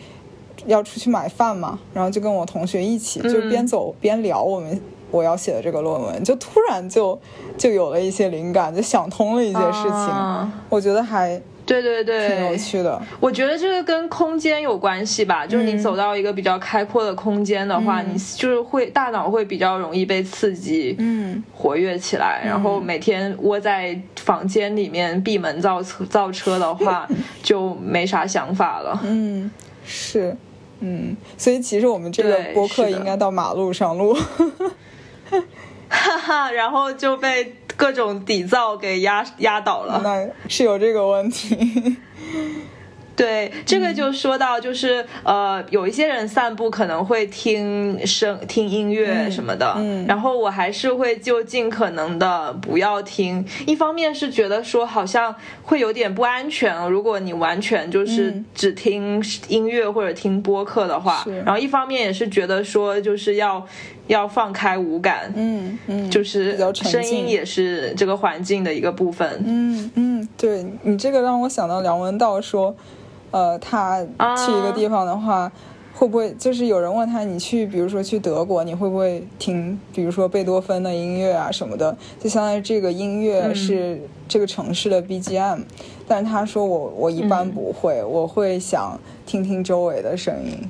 [0.67, 4.81] 要出去买饭嘛，然后就跟我同学一起，就边走边聊我们。
[5.15, 7.17] 我要写的这个论文，就突然就
[7.57, 10.53] 就有了一些灵感，就想通了一些事情。
[10.69, 13.01] 我觉得还对对对，挺有趣的。
[13.21, 22.43] 我觉得这个跟空间有关系吧，就是你走到一个比较开阔的空间的话，你就是会大脑会比较容易被刺激，嗯，活跃起来。
[22.45, 27.09] 然后每天窝在房间里面闭门造车造车的话，
[27.41, 29.01] 就没啥想法了。
[29.05, 29.49] 嗯，
[29.87, 30.37] 是，
[30.81, 34.15] 嗯，所以其实我们这个播客应该到马路上录。
[35.89, 40.01] 哈哈，然后就被各种底噪给压压倒了。
[40.03, 41.97] 那是有这个问题。
[43.17, 53.47] 对，这个就说到，就是呃，有一些人散步可能会听声、听音乐什么的，嗯，然后我还是会就尽可能的不要听。
[53.69, 55.33] 一方面是觉得说好像
[55.63, 63.65] 会有点不安全，如果你完全就是只听音乐或者听播客的话，然后一方面也是觉得说就是要。
[64.07, 69.43] 要放开五感，嗯嗯，就是声音也是这个环境的一个部分。
[69.45, 72.75] 嗯嗯，对你这个让我想到梁文道说，
[73.31, 74.03] 呃，他
[74.37, 75.51] 去一个地方的话，
[75.95, 81.97] 会不会就是有人问他，你去比如说去德国，你会不会听比如说贝多芬的音乐啊什么的？
[82.21, 85.61] 就相当于这个音乐是这个城市的 BGM，
[86.07, 90.69] 但是他说我我一般不会，我会想听听周围的声音。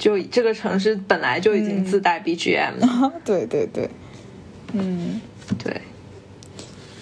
[0.00, 3.12] 就这个城市本来就已经自带 BGM，了。
[3.22, 3.86] 对对对，
[4.72, 5.20] 嗯，
[5.62, 5.78] 对，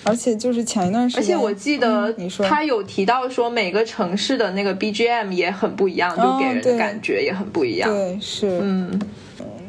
[0.03, 2.45] 而且就是前一段时间，而且我记得你说。
[2.45, 7.89] 他有提到说每个城市的那个 BGM 也很不一样，就给人的感觉也很不一样。
[7.89, 9.01] 对，是，嗯，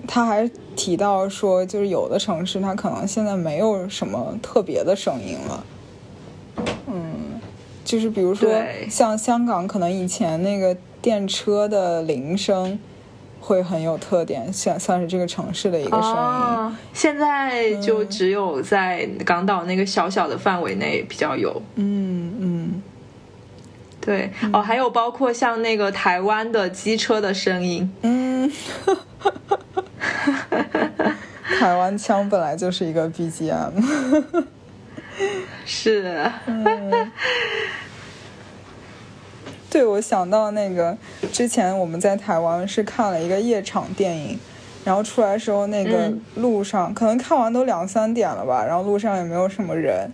[0.08, 5.64] 他还提到说，就是有的城市它可能现在没有什么特别的声音了，
[6.88, 7.40] 嗯，
[7.86, 8.52] 就是比如说
[8.90, 12.80] 像香港，可能以前那个电车的铃声。
[13.50, 16.78] 会很有特点，算算是这个城市的一个声音。
[16.94, 21.60] 现在就只有在港岛那个小小的范围内比较有。
[21.74, 22.84] 嗯嗯，
[24.00, 27.92] 对哦，还有包括像那个台湾的机车的声音。
[28.04, 28.52] 嗯，
[31.60, 33.84] 台湾腔本来就是一个 BGM。
[35.66, 36.32] 是。
[39.80, 40.98] 对，我想到那个
[41.32, 44.38] 之前我们在台湾是看了一个夜场电影，
[44.84, 50.12] 然后出来时候那个路上可能看完都两三点了吧，然后路上也没有什么人，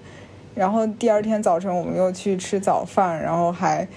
[0.53, 3.87] 然后第二天早晨我们又去吃早饭，然后还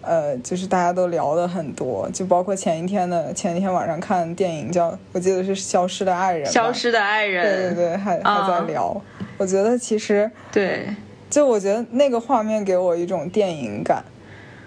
[0.00, 8.98] 呃就是大家都聊的很多，就包括前一天的前一天晚上看电影叫我记得是《消失的爱人》，消失的爱人，对对对，还还在聊。
[9.36, 10.86] 我觉得其实对，
[11.28, 14.02] 就我觉得那个画面给我一种电影感。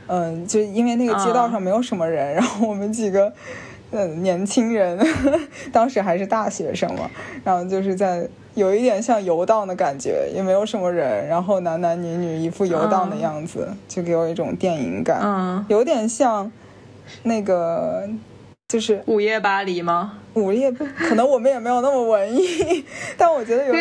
[0.08, 3.32] 嗯，就因为那个街道上没有什么人，然后我们几个，
[3.92, 4.98] 嗯，年轻人，
[5.72, 7.10] 当时还是大学生嘛，
[7.44, 16.52] 然后就是在有一点像游荡的感觉，也没有什么人，然后男男女女一副游荡的样子，就给我一种电影感，嗯，有点像
[17.24, 18.08] 那个
[18.68, 20.20] 就是午夜巴黎吗？
[20.34, 22.86] 午夜不可能，我们也没有那么文艺，
[23.18, 23.74] 但我觉得有，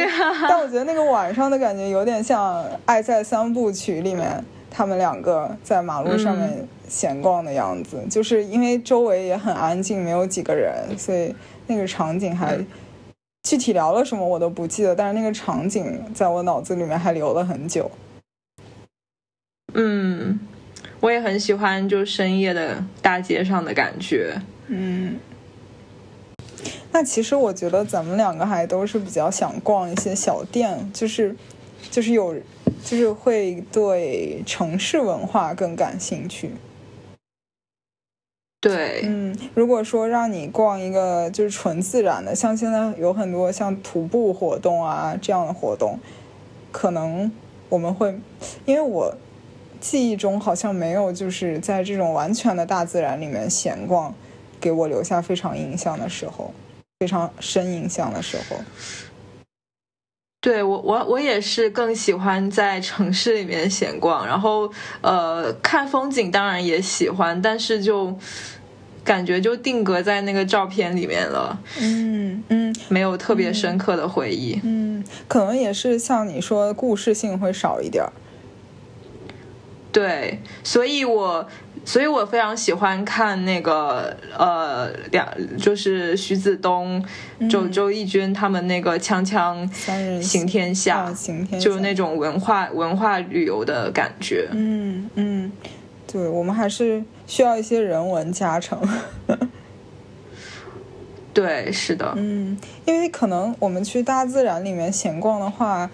[0.49, 4.45] 但我觉得那个晚上的感觉有点像《爱在三部曲》里面。
[4.77, 11.35] 他们两个在马路上面闲逛的样子，就是因为周围也很安静，没有几个人，所以
[11.67, 12.59] 那个场景还
[13.43, 17.91] 具体聊了什么我都不记得，但是那个场景在我脑子里面还留了很久。
[19.73, 20.39] 嗯，
[21.01, 24.43] 我也很喜欢就深夜的大街上的感觉。
[24.67, 25.19] 嗯，
[26.93, 31.35] 那其实我觉得咱们两个还都是比较想逛一些小店，就是
[31.91, 32.37] 就是有。
[32.87, 36.53] 就是会对城市文化更感兴趣。
[38.61, 45.99] 对，嗯，如果说让你逛一个就是纯自然的，像现在有很多像徒步活动啊这样的活动，
[46.71, 47.31] 可能
[47.69, 48.17] 我们会，
[48.65, 49.13] 因为我
[49.81, 54.15] 记忆中好像没有就是在这种完全的大自然里面闲逛，
[54.61, 56.53] 给我留下非常印象的时候，
[57.01, 58.57] 非常深印象的时候。
[60.47, 64.71] 对我，我我也是更喜欢在城市里面闲逛，然后
[65.01, 68.17] 呃看风景当然也喜欢，但是就
[69.03, 78.13] 感觉就定格在那个照片里面了，嗯嗯，没有特别深刻的回忆，嗯，可能也是像你说故事性会少一点儿，
[79.91, 81.49] 对，所以我。
[81.87, 85.25] 所以我非常喜欢看那个呃两
[85.57, 87.03] 就是徐子东、
[87.49, 89.71] 周周轶君他们那个《锵锵
[90.21, 91.09] 行天下》，
[91.61, 94.49] 就是那种文化文化旅游的感觉。
[94.51, 95.53] 嗯嗯，
[96.13, 98.77] 对我们还是需要一些人文加成。
[101.33, 102.13] 对，是的。
[102.17, 105.89] 嗯，因为可能我们去大自然里面闲逛的话。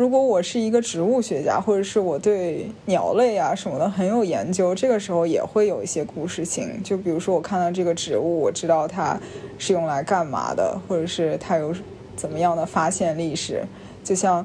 [0.00, 6.82] 如果我是一个植物学家，或者是我对鸟类啊什么的很有研究，这个时候也会有一些故事性。
[6.82, 9.20] 就比如说，我看到这个植物，我知道它
[9.58, 11.74] 是用来干嘛的，或者是它有
[12.16, 13.62] 怎么样的发现历史。
[14.02, 14.42] 就像，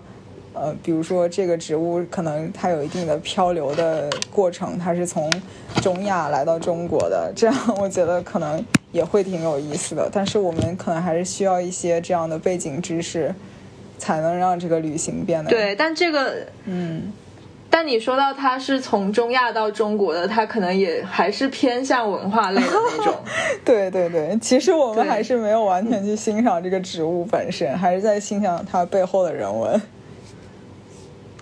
[0.52, 5.32] 呃，比如说这个植物可能它有一定的漂流的过程，它是从
[5.82, 10.10] 中亚来到中国的，这样我觉得可能也会挺有意思的。
[10.12, 13.34] 但是我们可能还是需要一些这样的背景知识。
[13.98, 17.12] 才能让这个旅行变得对，但这个嗯，
[17.70, 23.14] 但你说到它是从中亚到中国的，它可能也还是偏向文化类的那种。
[23.66, 29.82] 对对对，其实我们还是没有完全去欣赏这个植物本身，还是在欣赏它背后的人文。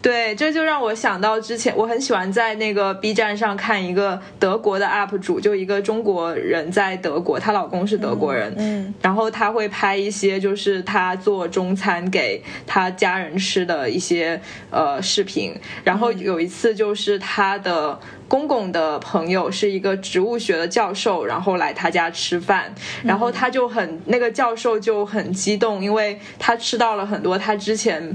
[0.04, 17.98] 对，这就让我想到之前，我很喜欢在那个 B 站上看一个德国的 UP 主，就一个中国人在德国，她老公是德国人，嗯，然后他会拍一些就是他做中餐给他家人吃的一些呃视频，然后有一次就是他的
[18.28, 28.14] 公公的朋友是一个植物学的教授，然后来他家吃饭，然后他就很那个教授就很激动，因为他吃到了很多他之前。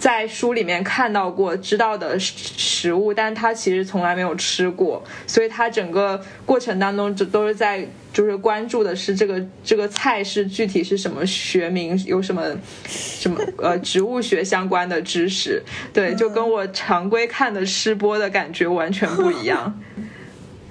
[0.00, 12.42] 在书里面看到过、知道的食食物，但他其实从来没有吃过，所以他整个过程当中就都是在就是关注的是这个这个菜是具体是什么学名，有什么
[12.86, 19.78] 什么呃植物学相关的知识，对，就跟我常规看的吃播的感觉完全不一样。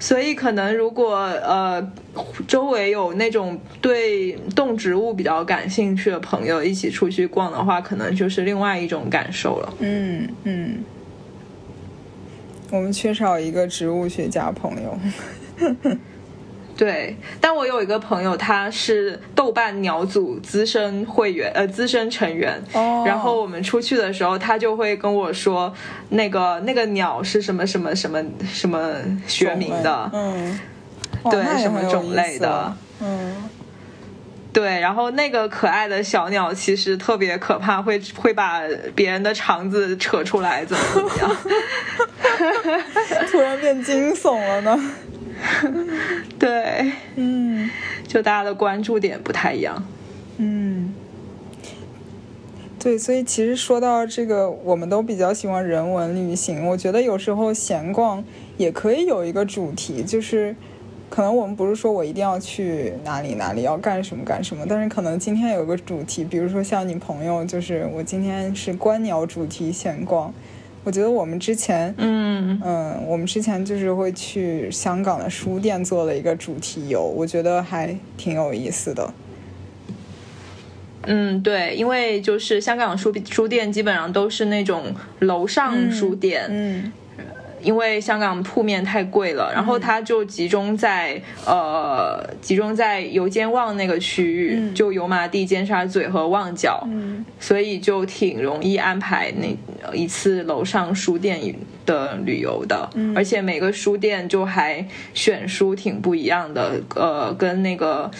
[0.00, 1.92] 所以，可能如果呃，
[2.48, 9.72] 周围有那种对动植物比较感兴趣的朋友一起出去逛的话，可能就是另外一种感受了。
[9.80, 10.82] 嗯嗯，
[12.70, 14.98] 我们缺少一个植物学家朋友。
[16.80, 22.58] 对，但我有一个朋友，他是豆瓣鸟组资深会员，呃，资深成员。
[22.72, 23.04] 哦。
[23.06, 25.70] 然后我们出去的时候，他就会跟我说，
[26.08, 28.94] 那个那个鸟是什么什么什么什么
[29.26, 30.10] 学名的。
[30.14, 30.58] 嗯。
[31.30, 32.74] 对，什么种类的？
[33.02, 33.36] 嗯。
[34.50, 38.62] 对，然后那个可爱的小鸟其实特别可怕，会会把
[38.94, 41.36] 别人的肠子扯出来，怎么怎么样？
[43.30, 44.92] 突然变惊悚了呢。
[46.38, 47.70] 对，嗯，
[48.06, 49.86] 就大家的关注点不太一样，
[50.38, 50.94] 嗯，
[52.78, 56.66] 对，所以其实说到这个，我们都比较喜欢人文旅行。
[56.66, 58.24] 我觉得有时候闲逛
[58.56, 60.54] 也可以有一个主题，就是
[61.08, 70.32] 可能我们不是说我一定要去哪里哪里要干什么干什么，但是可能今天有个主题，比如说像你朋友，就是我今天是观鸟主题闲逛。
[70.82, 79.12] 我觉得我们之前，嗯嗯，我们之前就是会去香港的书店做了一个主题游，我觉得还挺有意思的。
[81.02, 86.92] 嗯，对，因为就是香港书书店基本上都是那种楼上书店，嗯。
[87.62, 96.86] 因为香港铺面太贵了，然后它就集中在呃集中在油尖旺那个区域，就油麻地、尖沙咀和旺角，
[97.38, 101.40] 所以就挺容易安排那一次楼上书店
[101.84, 102.88] 的旅游的。
[103.14, 108.10] 而且每个书店就还选书挺不一样的，呃，跟那个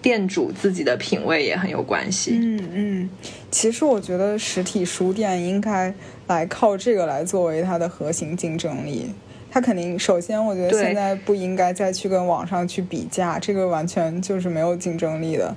[0.00, 2.38] 店主自己的品味也很有关系。
[2.40, 3.10] 嗯嗯，
[3.50, 5.92] 其实我觉得实体书店应该。
[6.26, 9.12] 来靠这个来作为它的核心竞争力，
[9.50, 15.54] 它肯定首先，我觉得现在不应该再去跟网上去比价，这个完全就是没有竞争力的。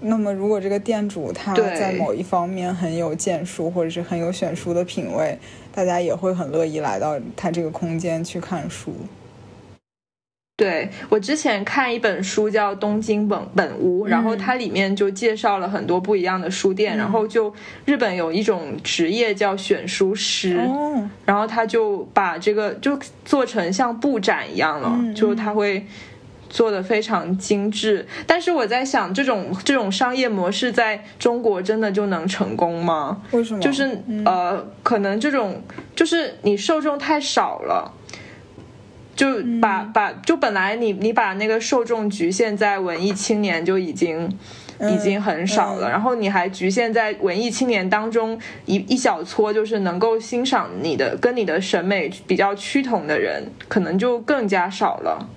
[0.00, 5.38] 那么，如果这个店主他在某一方面很有建树，或者是很有选书的品味，
[5.74, 8.92] 大家也会很乐意来到他这个空间去看书。
[10.56, 17.52] 对我之前看一本书叫《东京本本屋》，然后它里面就介绍了很多不一样的书店，然后就
[17.84, 20.54] 日本有一种职业叫选书师，
[21.24, 25.84] 然后他就把这个就做成像布展一样了，就他会
[26.48, 28.06] 做的非常精致。
[28.24, 33.20] 但是我在想，这种这种商业模式在中国真的就能成功吗？
[33.32, 33.60] 为什么？
[33.60, 35.60] 就是呃，可能这种
[35.96, 37.92] 就是你受众太少了。
[39.14, 39.26] 就
[39.60, 44.28] 把把就本来你你把那个受众局限在文艺青年就已经
[44.80, 55.28] 已经很少了，嗯然后你还局限在文艺青年当中一一小撮，就是能够欣赏你的、跟你的审美比较趋同的人，可能就更加少了。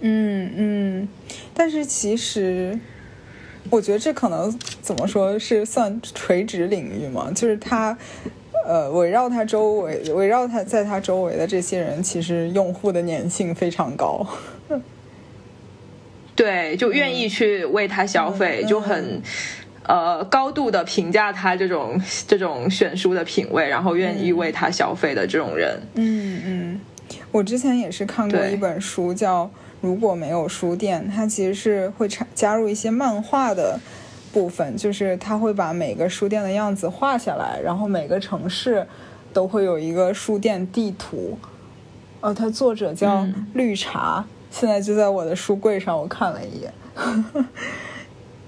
[0.00, 1.08] 嗯嗯，
[1.52, 2.78] 但是其实，
[3.68, 7.30] 我觉得这可能怎么说是算垂直领域嘛？
[7.34, 7.98] 就是他，
[8.68, 14.26] 呃，围绕他周围，围绕他在他周围的这些人，其实用户的粘性非常高。
[16.36, 19.22] 对，就愿意去为他消费，嗯就很。
[19.84, 26.80] 呃，高度的评价他这种这种选书的品味，然后愿意为他消费的这种人，嗯嗯，
[27.32, 29.46] 我之前也是看过一本书，叫
[29.80, 33.80] 《如果没有书店》，它其实是会插加入一些漫画的
[34.32, 38.86] 部分，就是他会把每个书店的样子画下来，然后每个城市
[39.32, 41.38] 都会有一个书店地图。
[42.20, 46.72] 呃，它作者叫嗯绿茶，现在就在我的书柜上，我看了一眼。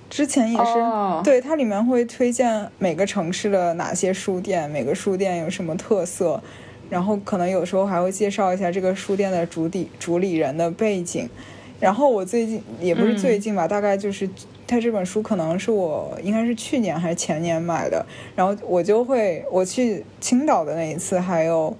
[0.09, 6.43] 之前也是，哦对它里面会推荐每个城市的哪些书店，每个书店有什么特色，
[6.91, 11.29] 然后可能有时候还会介绍一下这个书店的主理主理人的背景。
[11.81, 14.29] 然后我最近也不是最近吧，大概就是
[14.67, 18.05] 他这本书可能是我应该是去年还是前年买的，
[18.37, 21.75] 然后我就会我去青岛的那一次，还有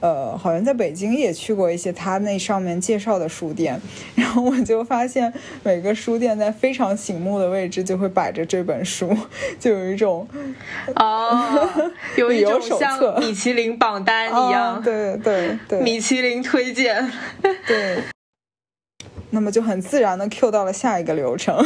[0.00, 3.78] 呃，好像在北京也去过一些他那上面介绍的书店，
[4.14, 5.30] 然后我就发现
[5.62, 9.14] 每个书店在非常醒目的位置就会摆着这本书，
[9.58, 10.26] 就有一种
[10.96, 12.80] 哦，有一旅游种手册。
[12.80, 17.06] 像米其林榜单一样，啊对对对，米其林推荐。
[17.66, 17.98] 对，
[19.30, 21.56] 那么就很自然的 Q 到了下一个流程。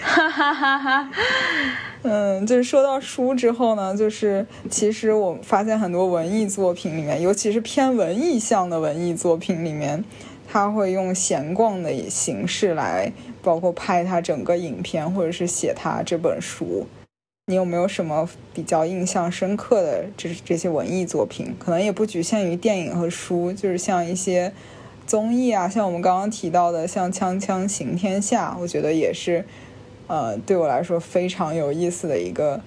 [0.00, 1.10] 哈哈哈哈！
[2.02, 10.04] 嗯，就是说到书之后呢，就是其实我发现很多文艺作品里面，尤其是偏文艺向的文艺作品里面，
[10.50, 13.12] 他会用闲逛的形式来，
[13.42, 16.86] 包括拍他整个影片，或者是写他这本书。
[17.46, 21.54] 你有没有什么比较印象深刻的这这些文艺作品？
[21.58, 24.52] 可能也不局限于电影和书，就是像一些
[25.12, 29.44] 综艺啊，像我们刚刚提到的，像《锵锵行天下》，我觉得也是，
[30.06, 32.62] 呃，对我来说非常有意思的一个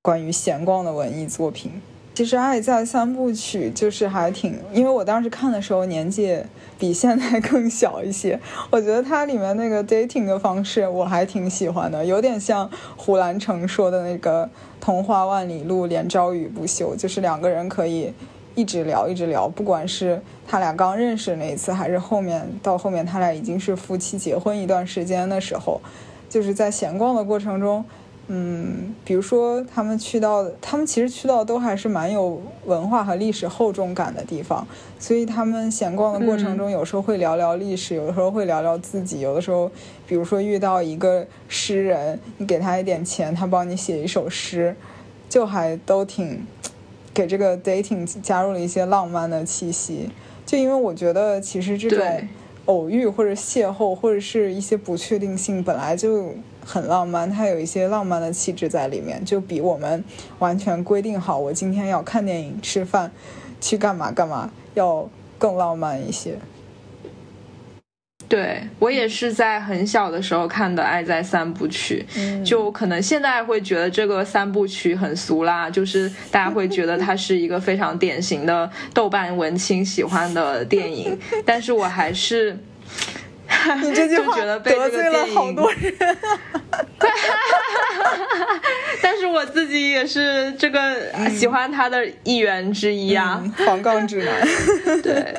[0.00, 1.72] 关于闲逛的文艺作品。
[2.14, 6.38] 其实《爱在三部曲》就是还挺，因为我当时看的时候年纪
[6.78, 8.38] 比现在 更小一些，
[8.70, 14.48] 我觉得它里面那个 dating 的方式我还挺喜欢的，有点像胡兰成说的那个
[14.80, 18.12] “童话万里路，连朝雨不休”，就是两个人可以
[18.54, 25.80] 一直聊一直聊，不管是他俩刚认识那一次，还是后面到后面他俩已经是夫妻结婚一段时间的时候，
[26.28, 27.84] 就是在闲逛的过程中。
[28.28, 34.66] 嗯，比如说他们去到，他们其实去到都还是蛮有文化和历史厚重感的地方，
[34.98, 39.68] 所以他们闲逛的过程中，有时候会聊聊历史，有的时候会聊聊自己，有的时候，
[40.06, 44.74] 比如说遇到一个诗人，你给他一点钱，他帮你写一首诗，
[45.28, 46.46] 就还都挺
[47.14, 50.10] 给这个 dating 加入了一些浪漫的气息。
[50.44, 52.28] 就因为我觉得，其实这种
[52.66, 56.34] 偶遇或者邂逅，或者是一些不确定性，本来就
[56.64, 60.04] 很浪漫，它有一些浪漫的气质在里面，就比我们
[60.38, 63.10] 完全规定好我今天要看电影、吃饭、
[63.60, 65.08] 去干嘛干嘛要
[65.38, 66.36] 更浪漫一些。
[68.28, 82.56] 对我也是在很小的时候看的《爱在三部曲》，嗯就可能现在会觉得这个三部曲很俗啦，就是大家会觉得它是一个非常典型的豆瓣文青喜欢的电影， 但是我还是。
[83.82, 85.94] 你这句 话就觉得被这个得罪了好多人。
[89.02, 90.96] 但是我自己也是这个
[91.28, 93.40] 喜欢他的一员之一啊。
[93.44, 95.02] 嗯防杠指南。
[95.02, 95.34] 对，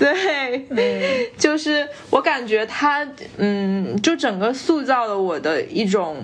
[0.00, 6.16] 对，就是我感觉他，嗯，就整个塑造了我的一种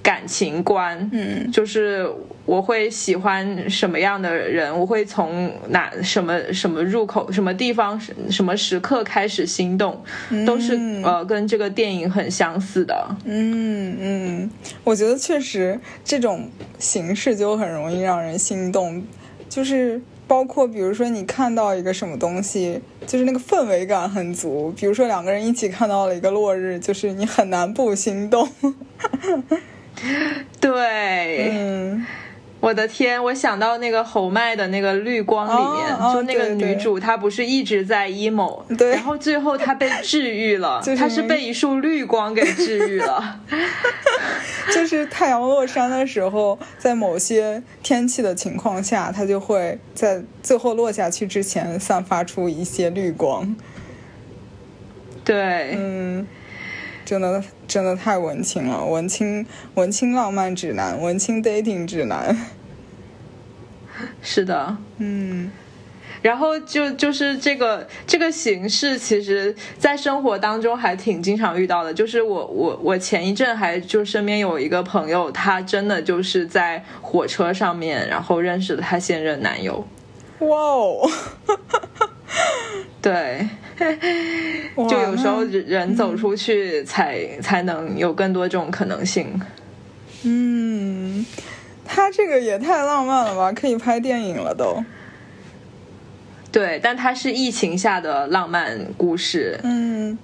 [0.00, 2.08] 感情观，嗯，就是
[2.46, 8.00] 我会喜欢什么样的人，我会从哪什么什么入口、什么地方、
[8.30, 10.02] 什么时刻开始心动，
[10.46, 13.16] 都是嗯呃跟这个电影很相似的。
[13.24, 14.50] 嗯嗯，
[14.84, 16.48] 我觉得确实这种
[16.78, 19.04] 形式就很容易让人心动，
[19.48, 24.72] 就是包括比如说你看到一个什么东西，就是那个氛围感很足。
[24.76, 28.48] 比如说两个人一起看到了一个落日，就是你很难不心动。
[30.60, 32.06] 对，嗯
[32.60, 43.40] 我的天，我想到那个侯麦的那个《绿光》里面，就那个女主，她不是一直在 emo，对 然后最后她被治愈了，就是她是被一束绿光给治愈了。
[44.74, 53.54] 就是太阳落山的时候，在某些天气的情况下，它就会在最后落下去之前散发出一些绿光。
[55.24, 56.26] 对，嗯，
[57.08, 59.46] 真的真的太文青了，文青
[59.76, 62.36] 文青浪漫指南，文青 dating 指南。
[64.20, 65.50] 是的，嗯。
[66.20, 71.94] 然后就就是这个这个形式，其实，在生活当中还挺经常遇到的。
[71.94, 79.88] 就是我我我前一阵还就身边有一个朋友，他真的就是在火车上面，然后认识了他现任男友。
[80.40, 81.10] 哇哦！
[83.00, 83.48] 对，
[84.88, 89.40] 就有时候人走出去，才才能有更多这种可能性。
[90.24, 91.24] 嗯，
[91.84, 94.84] 他这个也太浪漫了吧，可以拍电影了都。
[96.50, 100.18] 对，但它是疫情下的浪漫故事， 嗯，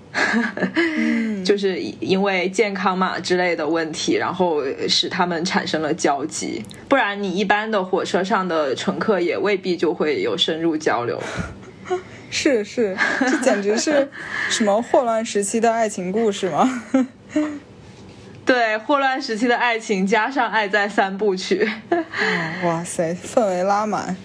[1.44, 6.64] 就是因为健康码之类的问题，然后使他们产生了交集。
[6.88, 11.22] 不然，你一般的火车上的乘客也未必就会有深入交流。
[12.30, 14.09] 是是，这简直是
[14.49, 16.82] 什么霍乱时期的爱情故事吗？
[18.45, 21.68] 对，霍乱时期的爱情加上《爱在三部曲》，
[22.66, 24.16] 哇塞，氛围拉满。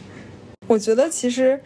[0.67, 1.59] 我觉得其实。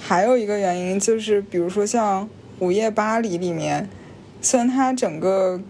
[0.00, 2.24] 还有一个原因就是，比如说像
[2.60, 3.90] 《午夜巴黎》里面，
[4.40, 5.60] 虽然它整个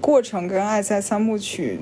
[0.00, 1.80] 过程跟《爱在三部曲》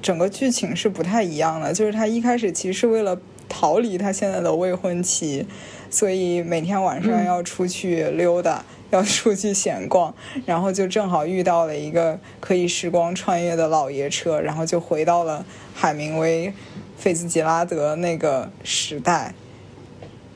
[0.00, 5.44] 整个剧情是不太一样的，就是他一开始其实是为了逃离他现在的未婚妻，
[5.90, 10.14] 所以每天晚上要出去溜达，要出去闲逛，
[10.46, 16.52] 然后就正好遇到了一个可以时光穿越的老爷车，然后就回到了海明威、
[16.96, 19.34] 费兹杰拉德那个时代。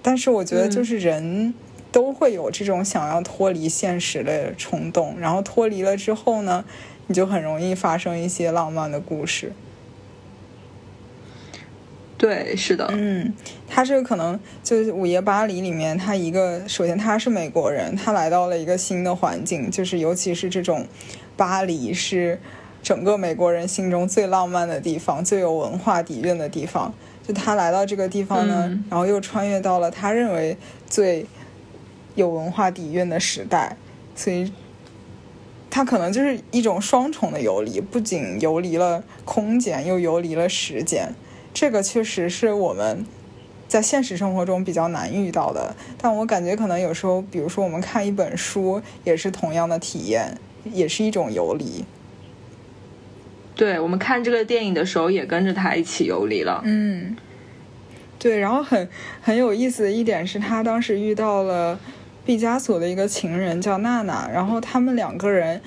[0.02, 1.54] 但是我觉得，就是人
[1.90, 6.64] 都会有这种想要脱离现实的冲动，然后脱离了之后呢，
[7.06, 9.52] 你就很容易发生一些浪漫的故事。
[12.16, 13.34] 对，是的，嗯，
[13.68, 20.86] 他这个可能就是《午夜巴黎》里面，他一个首先他是美国人，他来到了一个新的环境，就是尤其是这种
[21.36, 22.40] 巴黎是
[22.82, 26.94] 整个美国人心中最浪漫的地方，最有文化底蕴的地方。
[27.26, 30.56] 就他来到这个地方呢，然后又穿越到了他认为
[30.88, 31.26] 最
[32.14, 33.76] 有文化底蕴的时代，
[34.14, 34.52] 所以
[35.68, 41.12] 他可能就是一种双重的游离，不仅游离了空间，又游离了时间。
[41.54, 43.06] 这个确实是我们
[43.66, 45.74] 在现实生活中比较难遇到的。
[45.96, 51.84] 但我感觉可能有时候，比如说我们看一本书，也是同样的体验，也是一种游离。
[53.56, 56.60] 对我们看这个电影的时候，也跟着他一起游离了。
[56.64, 57.16] 嗯，
[58.18, 58.40] 对。
[58.40, 58.88] 然后很
[59.22, 61.78] 很有意思的一点是，他当时遇到了
[62.26, 65.60] 毕加索的一个情人叫娜娜，然后他们两个人，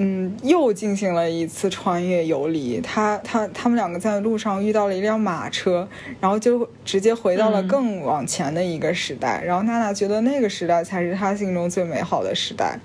[0.00, 2.80] 嗯，又进行了一次穿越游离。
[2.80, 5.88] 他他他们两个在路上遇到了一辆马车，
[6.20, 9.42] 然后就直接回到了更往前的一个时代。
[9.44, 12.78] 然后娜娜觉得那个时代才是她心中最美好的时代。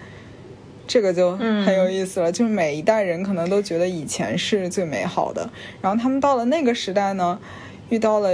[0.87, 5.47] 这个就很有意思了，就是每一代人可能都觉得以前是最美好的，
[5.81, 7.39] 然后他们到了那个时代呢，
[7.89, 8.31] 遇到了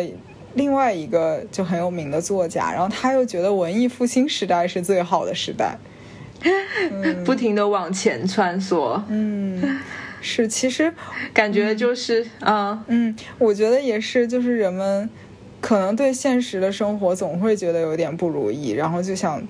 [0.55, 5.77] 另外一个就很有名的作家，然后他又觉得文艺复兴时代是最好的时代，
[7.25, 9.01] 不停的往前穿梭。
[9.09, 9.79] 嗯，
[10.21, 10.93] 是，其实
[11.33, 15.09] 感觉就是啊，嗯，我觉得也是，就是人们
[15.61, 19.41] 可能对现实的生活总会觉得有点不如意，然后就想。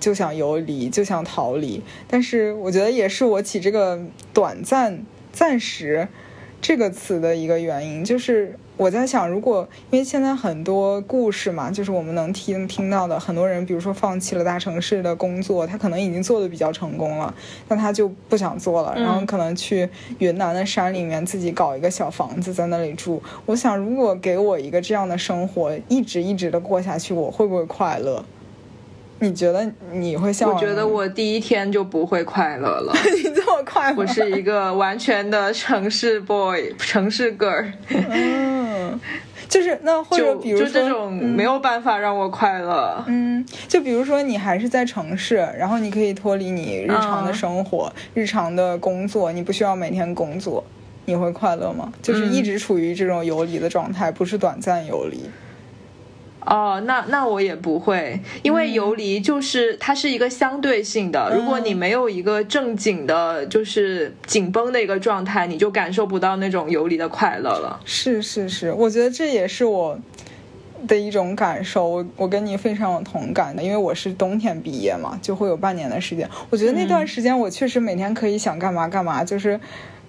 [0.00, 4.02] 就想游离，就想逃离，但是我觉得也是我起这个
[4.34, 6.08] “短暂、暂时”
[6.60, 17.32] 这个词的一个原因，就是我在想，如果因为现在很多故事嘛，就是我们能听听到的，很多人，比如说放弃了大城市的工作，他可能已经做的比较成功了，
[17.68, 23.22] 但他就不想做了，然后可能去云南的山里面自己搞一个小房子在那里住。
[23.46, 28.24] 我想，如果给我一个这样的生活，一直一直的过下去，我会不会快乐？
[29.22, 30.48] 你觉得你会笑？
[30.48, 32.92] 我觉得我第一天就不会快乐了。
[33.14, 33.94] 你这么快？
[33.96, 37.64] 我是一个完全的城市 boy，城市 girl。
[37.88, 38.98] 嗯，
[39.48, 43.04] 就是那或者比如说这种没有办法让我快乐。
[43.06, 50.64] 嗯，就比如说你还是在城市，然后你可以脱离你日常的生活、日常的工作，你不需要每天工作，
[51.04, 51.92] 你会快乐吗？
[52.02, 55.30] 就是一直处于这种游离的状态，不是短暂游离。
[56.44, 61.32] 哦，那那我也不会，因为游离就是它是一个相对性的。
[61.36, 67.80] 如果你没有一个正经的，就是紧绷的一个状态，你就感受不到那种游离的快乐了。
[67.84, 69.96] 是是是，我觉得这也是我
[70.88, 71.86] 的一种感受。
[71.86, 76.28] 我我跟你非常有同感的，因为我是冬天毕业嘛，就会有半年的时间。
[76.50, 79.60] 我觉得那段时间我确实每天可以想干嘛干嘛，就是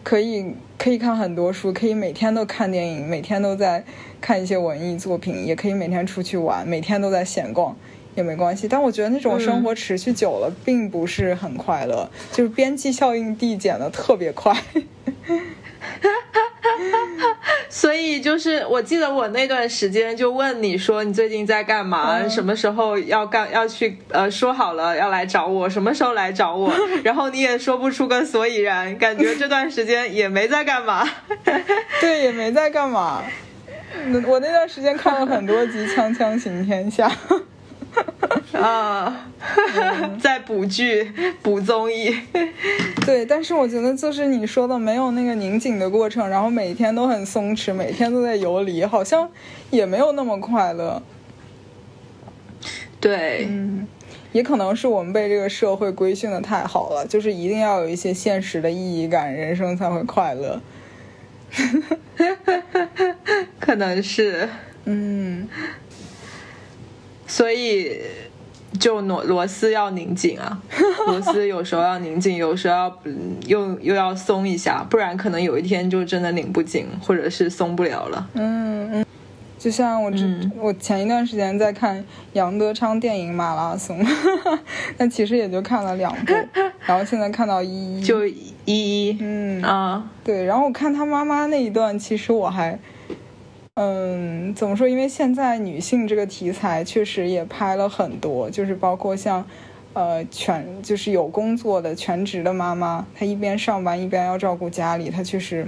[0.04, 3.84] 可以可以看很多书，可以每天都看电影，每天都在。
[4.26, 7.76] 看一些文艺作品，也可以每天出去玩，每天都在闲逛，
[8.16, 8.70] 也没关系。
[8.70, 14.58] 但我觉得那种生活持续久了，并不是很快乐，就是边际效应递减的特别快。
[17.70, 31.07] 所以就是，我记得我那段时间就问你说你最近在干嘛，什么时候要干要去呃说好了要来找我，什么时候来找我， 然后你也说不出个所以然，感觉这段时间也没在干嘛。
[31.99, 33.24] 对，也没在干嘛。
[34.26, 37.07] 我那段时间看了很多集《锵锵行天下》。
[38.53, 39.27] 啊，
[40.21, 41.11] 在补剧、
[41.41, 42.15] 补综艺，
[43.05, 49.29] 对，但是我觉得就是你说的没有那个拧紧的过程，然后每天都很松弛，每天都在游离，好像
[49.69, 51.01] 也没有那么快乐。
[52.99, 53.88] 对，嗯，
[54.31, 60.61] 也可能是我们被这个社会规训的太好了，就是一定要有一些现实的意义感，人生才会快乐。
[63.59, 64.47] 可能是，
[64.86, 65.47] 嗯。
[67.36, 67.97] 所以，
[68.79, 70.61] 就螺螺丝要拧紧啊，
[71.07, 72.99] 螺丝有时候要拧紧，有时候要
[73.47, 78.29] 又又要松一下，不然可能有一天就真的拧不紧，或者是松不了了。
[78.36, 79.05] 嗯嗯，
[79.57, 80.19] 就像我这
[80.59, 83.99] 我前一段时间在看杨德昌电影《马拉松》，
[84.95, 86.34] 但其实也就看了两部，
[86.86, 88.03] 然后现在看到一一。
[88.03, 89.17] 就一一。
[89.19, 89.59] 嗯。
[89.63, 90.07] 啊。
[90.23, 92.77] 对，然后我看他妈妈那一段，其实我还。
[93.76, 94.88] 嗯，怎么说？
[94.88, 99.43] 因为现在女性这个题材确实也拍了很多，就是包括像，
[99.93, 105.67] 呃，全就是有工作的全职的妈妈，她一边上班一边要照顾家里，她确实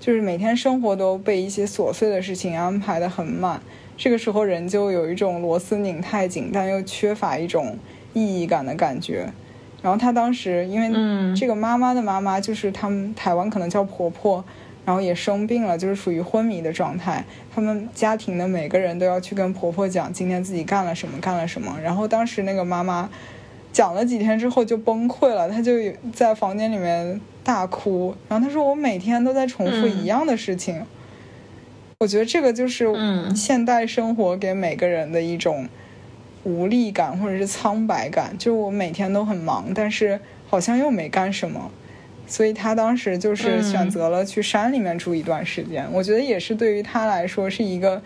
[0.00, 3.60] 就是每天生活都被一些琐碎的事情安排的很满。
[3.98, 7.76] 这个时候人就有一种螺丝拧太紧，但又缺乏一种
[8.14, 9.30] 意义感的感觉。
[9.82, 14.42] 然后她当时因为这个妈妈的妈妈就是他们台湾可能叫婆婆。
[14.84, 17.24] 然后也生病了，就是属于昏迷的状态。
[17.54, 21.78] 他们家庭的每个人都要去跟婆婆讲今天自己干了什么，干了什么。
[21.82, 23.08] 然后当时那个妈妈
[23.72, 25.72] 讲了几天之后就崩溃了，她就
[26.12, 28.14] 在房间里面大哭。
[28.28, 30.84] 然后她说：“我每天都在重复一样的事情。”
[32.00, 32.88] 我觉得这个就是
[33.36, 35.68] 现代生活给每个人的一种
[36.42, 38.36] 无力感或者是苍白感。
[38.36, 40.18] 就我每天都很忙，但是
[40.48, 41.70] 好像又没干什么。
[42.32, 48.00] 所以他当时就是选择了去山里面住一段时间，我觉得也是对于他来说是一个，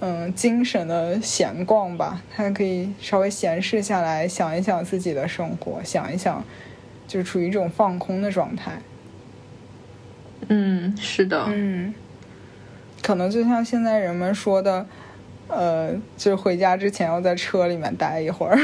[0.00, 2.22] 嗯，精神的闲逛吧。
[2.30, 6.44] 他可以稍微闲适下来，想一想自己的生活，想一想，
[7.08, 8.72] 就处于一种放空的状态。
[10.48, 11.94] 嗯，是的，嗯，
[13.02, 14.86] 可能就像现在人们说的，
[15.48, 18.58] 呃，就是回家之前要在车里面待一会儿。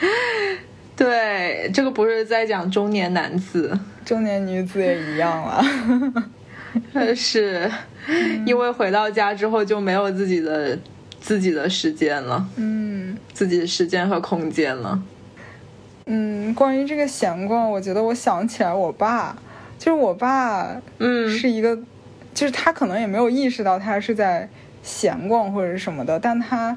[0.98, 5.64] 对，这个不是在讲中年男子，中年女子也一样了。
[7.14, 7.70] 是，
[8.44, 10.76] 因为回到家之后就没有自己的
[11.20, 15.00] 自己的时间了，嗯，自己的时间和空间了。
[16.06, 19.38] 嗯，关于这个闲逛，我觉得我想起来我爸，
[19.78, 21.78] 就是我爸，嗯，是一个，
[22.34, 24.48] 就是他可能也没有意识到他是在
[24.82, 26.76] 闲逛或者是什么的，但他。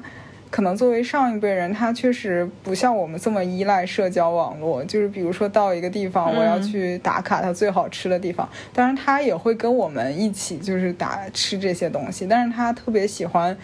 [0.52, 4.84] 可能作为上一辈人，他确实不像我们这么依赖社交网络。
[4.84, 12.26] 就是比如说到一个地方，我要去打卡他最好吃的地方，当然他也会跟我们一起就是打吃这些东西。
[12.26, 13.56] 但是他特别喜欢，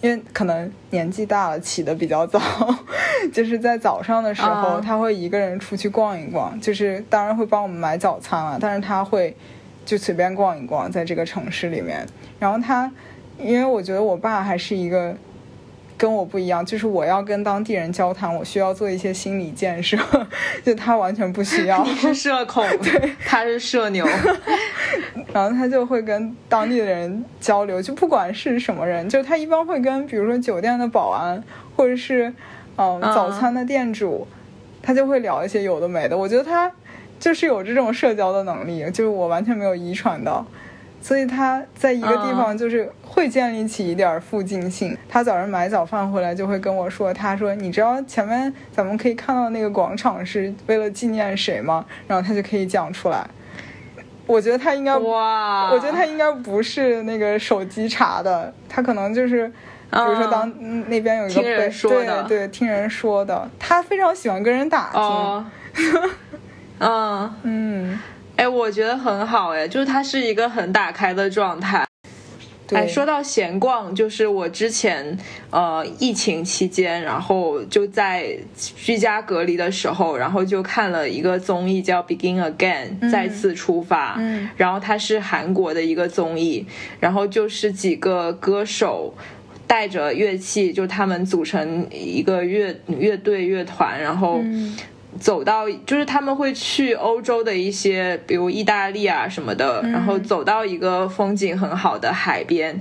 [0.00, 2.40] 因为可能年纪大了，起得比较早，
[3.30, 6.58] 就是在早上的时候，他会一个人出去逛一逛。
[6.58, 9.36] 就是当然会帮我们买早餐了，但是他会
[9.84, 12.06] 就随便逛一逛，在这个城市里面。
[12.38, 12.90] 然后他，
[13.38, 15.14] 因为我觉得我爸还是一个。
[16.00, 19.98] 跟我不一样，就是我要跟当地人交谈，我需要做一些心理建设，
[20.64, 21.84] 就他完全不需要。
[21.84, 24.06] 你是社恐， 对，他是社牛，
[25.34, 31.44] 然后他就会跟当地的人交流，就不管是什么人，就他一般会跟，比如说酒店的保安，
[31.76, 32.32] 或者是
[32.76, 34.26] 嗯早餐的店主，
[34.80, 36.16] 他就会聊一些有的没的。
[36.16, 36.72] 我觉得他
[37.18, 40.46] 就是有这种社交的能力，就是我完全没有遗传到。
[41.02, 44.96] 所以他在一个地方就是会建立起一点附近性。
[45.08, 53.26] 他早上买早饭回来就会跟我说：“他说你知道前面咱们可以看到那个广场是为了纪念谁吗？”然后他就可以讲出来。
[54.26, 59.48] 我觉得他应该哇，我觉得他应该不是那个手机查的，他可能就是
[59.90, 60.52] 比如说当
[60.88, 65.50] 那边有一个对对听人说的，他非常喜欢跟人打听。
[66.78, 67.98] 嗯 嗯。
[68.40, 71.86] 哎，我觉得很好哎，就是它是一个很打开的状态。
[72.72, 75.18] 哎，说到闲逛，就是我之前
[75.50, 84.14] 呃疫情期间，然后就在居家隔离的时候，然后就看了一个综艺叫《Begin Again》，再次出发。
[84.18, 86.64] 嗯，然后它是韩国的一个综艺，
[86.98, 89.12] 然后就是几个歌手。
[89.66, 94.40] 带着乐器，就他们组成一个乐乐队乐团，然后
[95.18, 102.80] 走到，就是他们会去欧洲的一些，比如意大利啊什么的，然后走到一个风景很好的海边。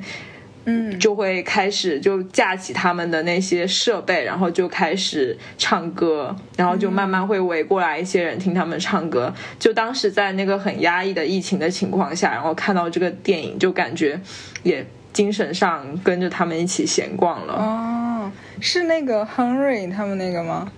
[0.65, 9.33] 嗯，就会开始就架起他们的那些设备，然后就开始唱歌，然后就慢慢会围过来一些人听他们唱歌。
[9.57, 14.19] 就当时在那个很压抑的疫情的情况下，然后看到这个电影，就感觉
[14.61, 17.53] 也精神上跟着他们一起闲逛了。
[17.53, 20.69] 哦，是那个 Henry 他们那个吗？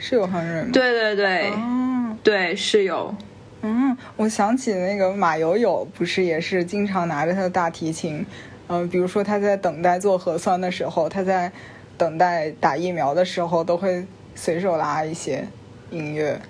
[0.00, 0.70] 是有 Henry 吗？
[0.72, 3.14] 对对对，哦，对是有。
[3.62, 8.24] 嗯，我想起那个马友友，不是也是经常拿着他的大提琴。
[8.68, 11.50] 嗯，比如说他在等待做核酸的时候，他在
[11.96, 15.46] 等待打疫苗的时候，都会随手拉一些
[15.90, 16.40] 音乐。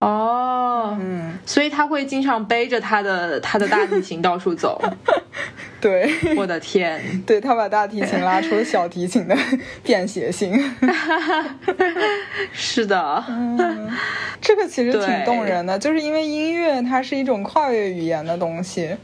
[0.00, 4.80] 哦，嗯，所以他会经常背着他的他的大提琴到处走。
[5.80, 9.36] 对，我的天，对他把大提琴拉出了小提琴的
[9.82, 10.52] 便携性。
[12.52, 13.88] 是的，嗯，
[14.40, 18.96] 这个其实挺动人的，就是因为音乐它是一种跨越语言的东西。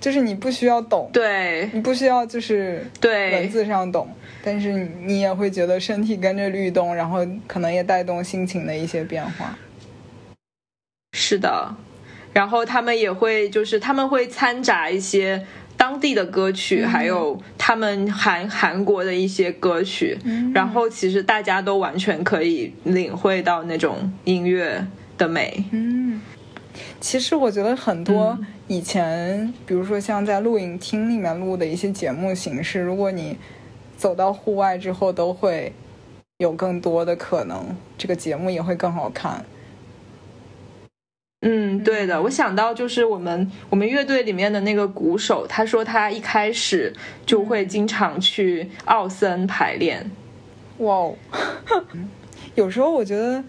[0.00, 4.06] 就是你不需要懂，对你不需要就是对文字上懂，
[4.42, 9.56] 但是你也会觉得身体跟着律动，然后可能也带动心情的一些变化。
[11.16, 11.72] 是的，
[12.32, 15.46] 然后他们也会就是他们会掺杂一些
[15.76, 20.18] 当地的歌曲，还有他们韩韩国的一些歌曲，
[20.52, 24.84] 然后其实大家都完全可以领会到那种音乐
[25.16, 25.64] 的美。
[25.70, 26.20] 嗯。
[27.00, 28.36] 其实我觉得很多
[28.66, 33.38] 以前，比如说像在录影厅里面录的一些节目形式，如果你
[33.96, 35.72] 走到户外之后，都会
[36.38, 39.44] 有更多的可能，这个节目也会更好看。
[41.46, 42.22] 嗯，对的。
[42.22, 46.92] 我想到就是我们我们乐队里面的那个鼓手，他说他一开始
[47.26, 50.10] 就会经常去奥森排练。
[50.78, 51.14] 哇哦，
[52.56, 53.44] 有时候我觉得。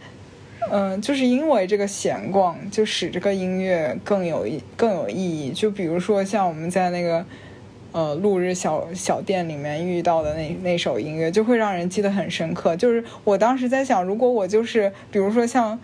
[0.71, 5.51] 嗯，就是因为这个闲逛，就使这个音乐更有意更有意义。
[5.51, 7.23] 就比如说像我们在那个
[7.91, 12.75] 呃路日小小店里面遇到的那那首音乐，就会让人记得很深刻。
[12.75, 15.79] 就是我当时在想，如果我就是比如说像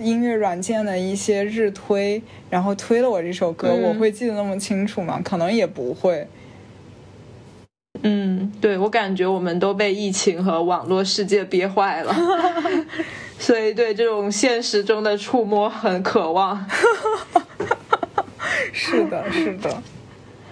[0.00, 5.20] 音乐软件的一些日推，然后推了我这首歌，我会记得那么清楚吗？
[5.24, 6.26] 可能也不会。
[8.02, 12.14] 嗯，对，我感觉我们都被疫情和网络世界憋坏了。
[13.38, 16.66] 所以对这种现实中的触摸很渴望，
[18.72, 19.82] 是的，是的，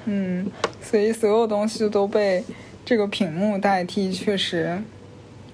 [0.04, 0.50] 嗯，
[0.82, 2.44] 所以所有东西都被
[2.84, 4.82] 这个屏幕代替，确实，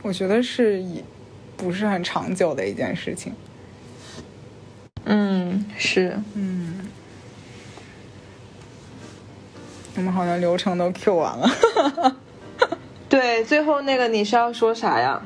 [0.03, 0.83] 我觉得是
[1.57, 3.33] 不是很长久的一件事情。
[5.11, 6.81] 嗯，是，嗯，
[9.97, 11.49] 我们好像流程都 Q 完了。
[13.09, 15.23] 对，最后那个你是要说啥呀？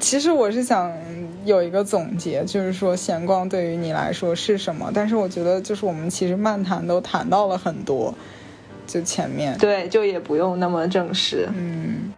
[0.00, 0.90] 其实我是想
[1.44, 4.90] 有一个总结，就是说闲逛对于你来说是什么？
[4.94, 8.14] 但是我觉得就是我们其实漫谈都谈到了很多，
[8.86, 12.12] 就前面对，就也不用那么正式，嗯。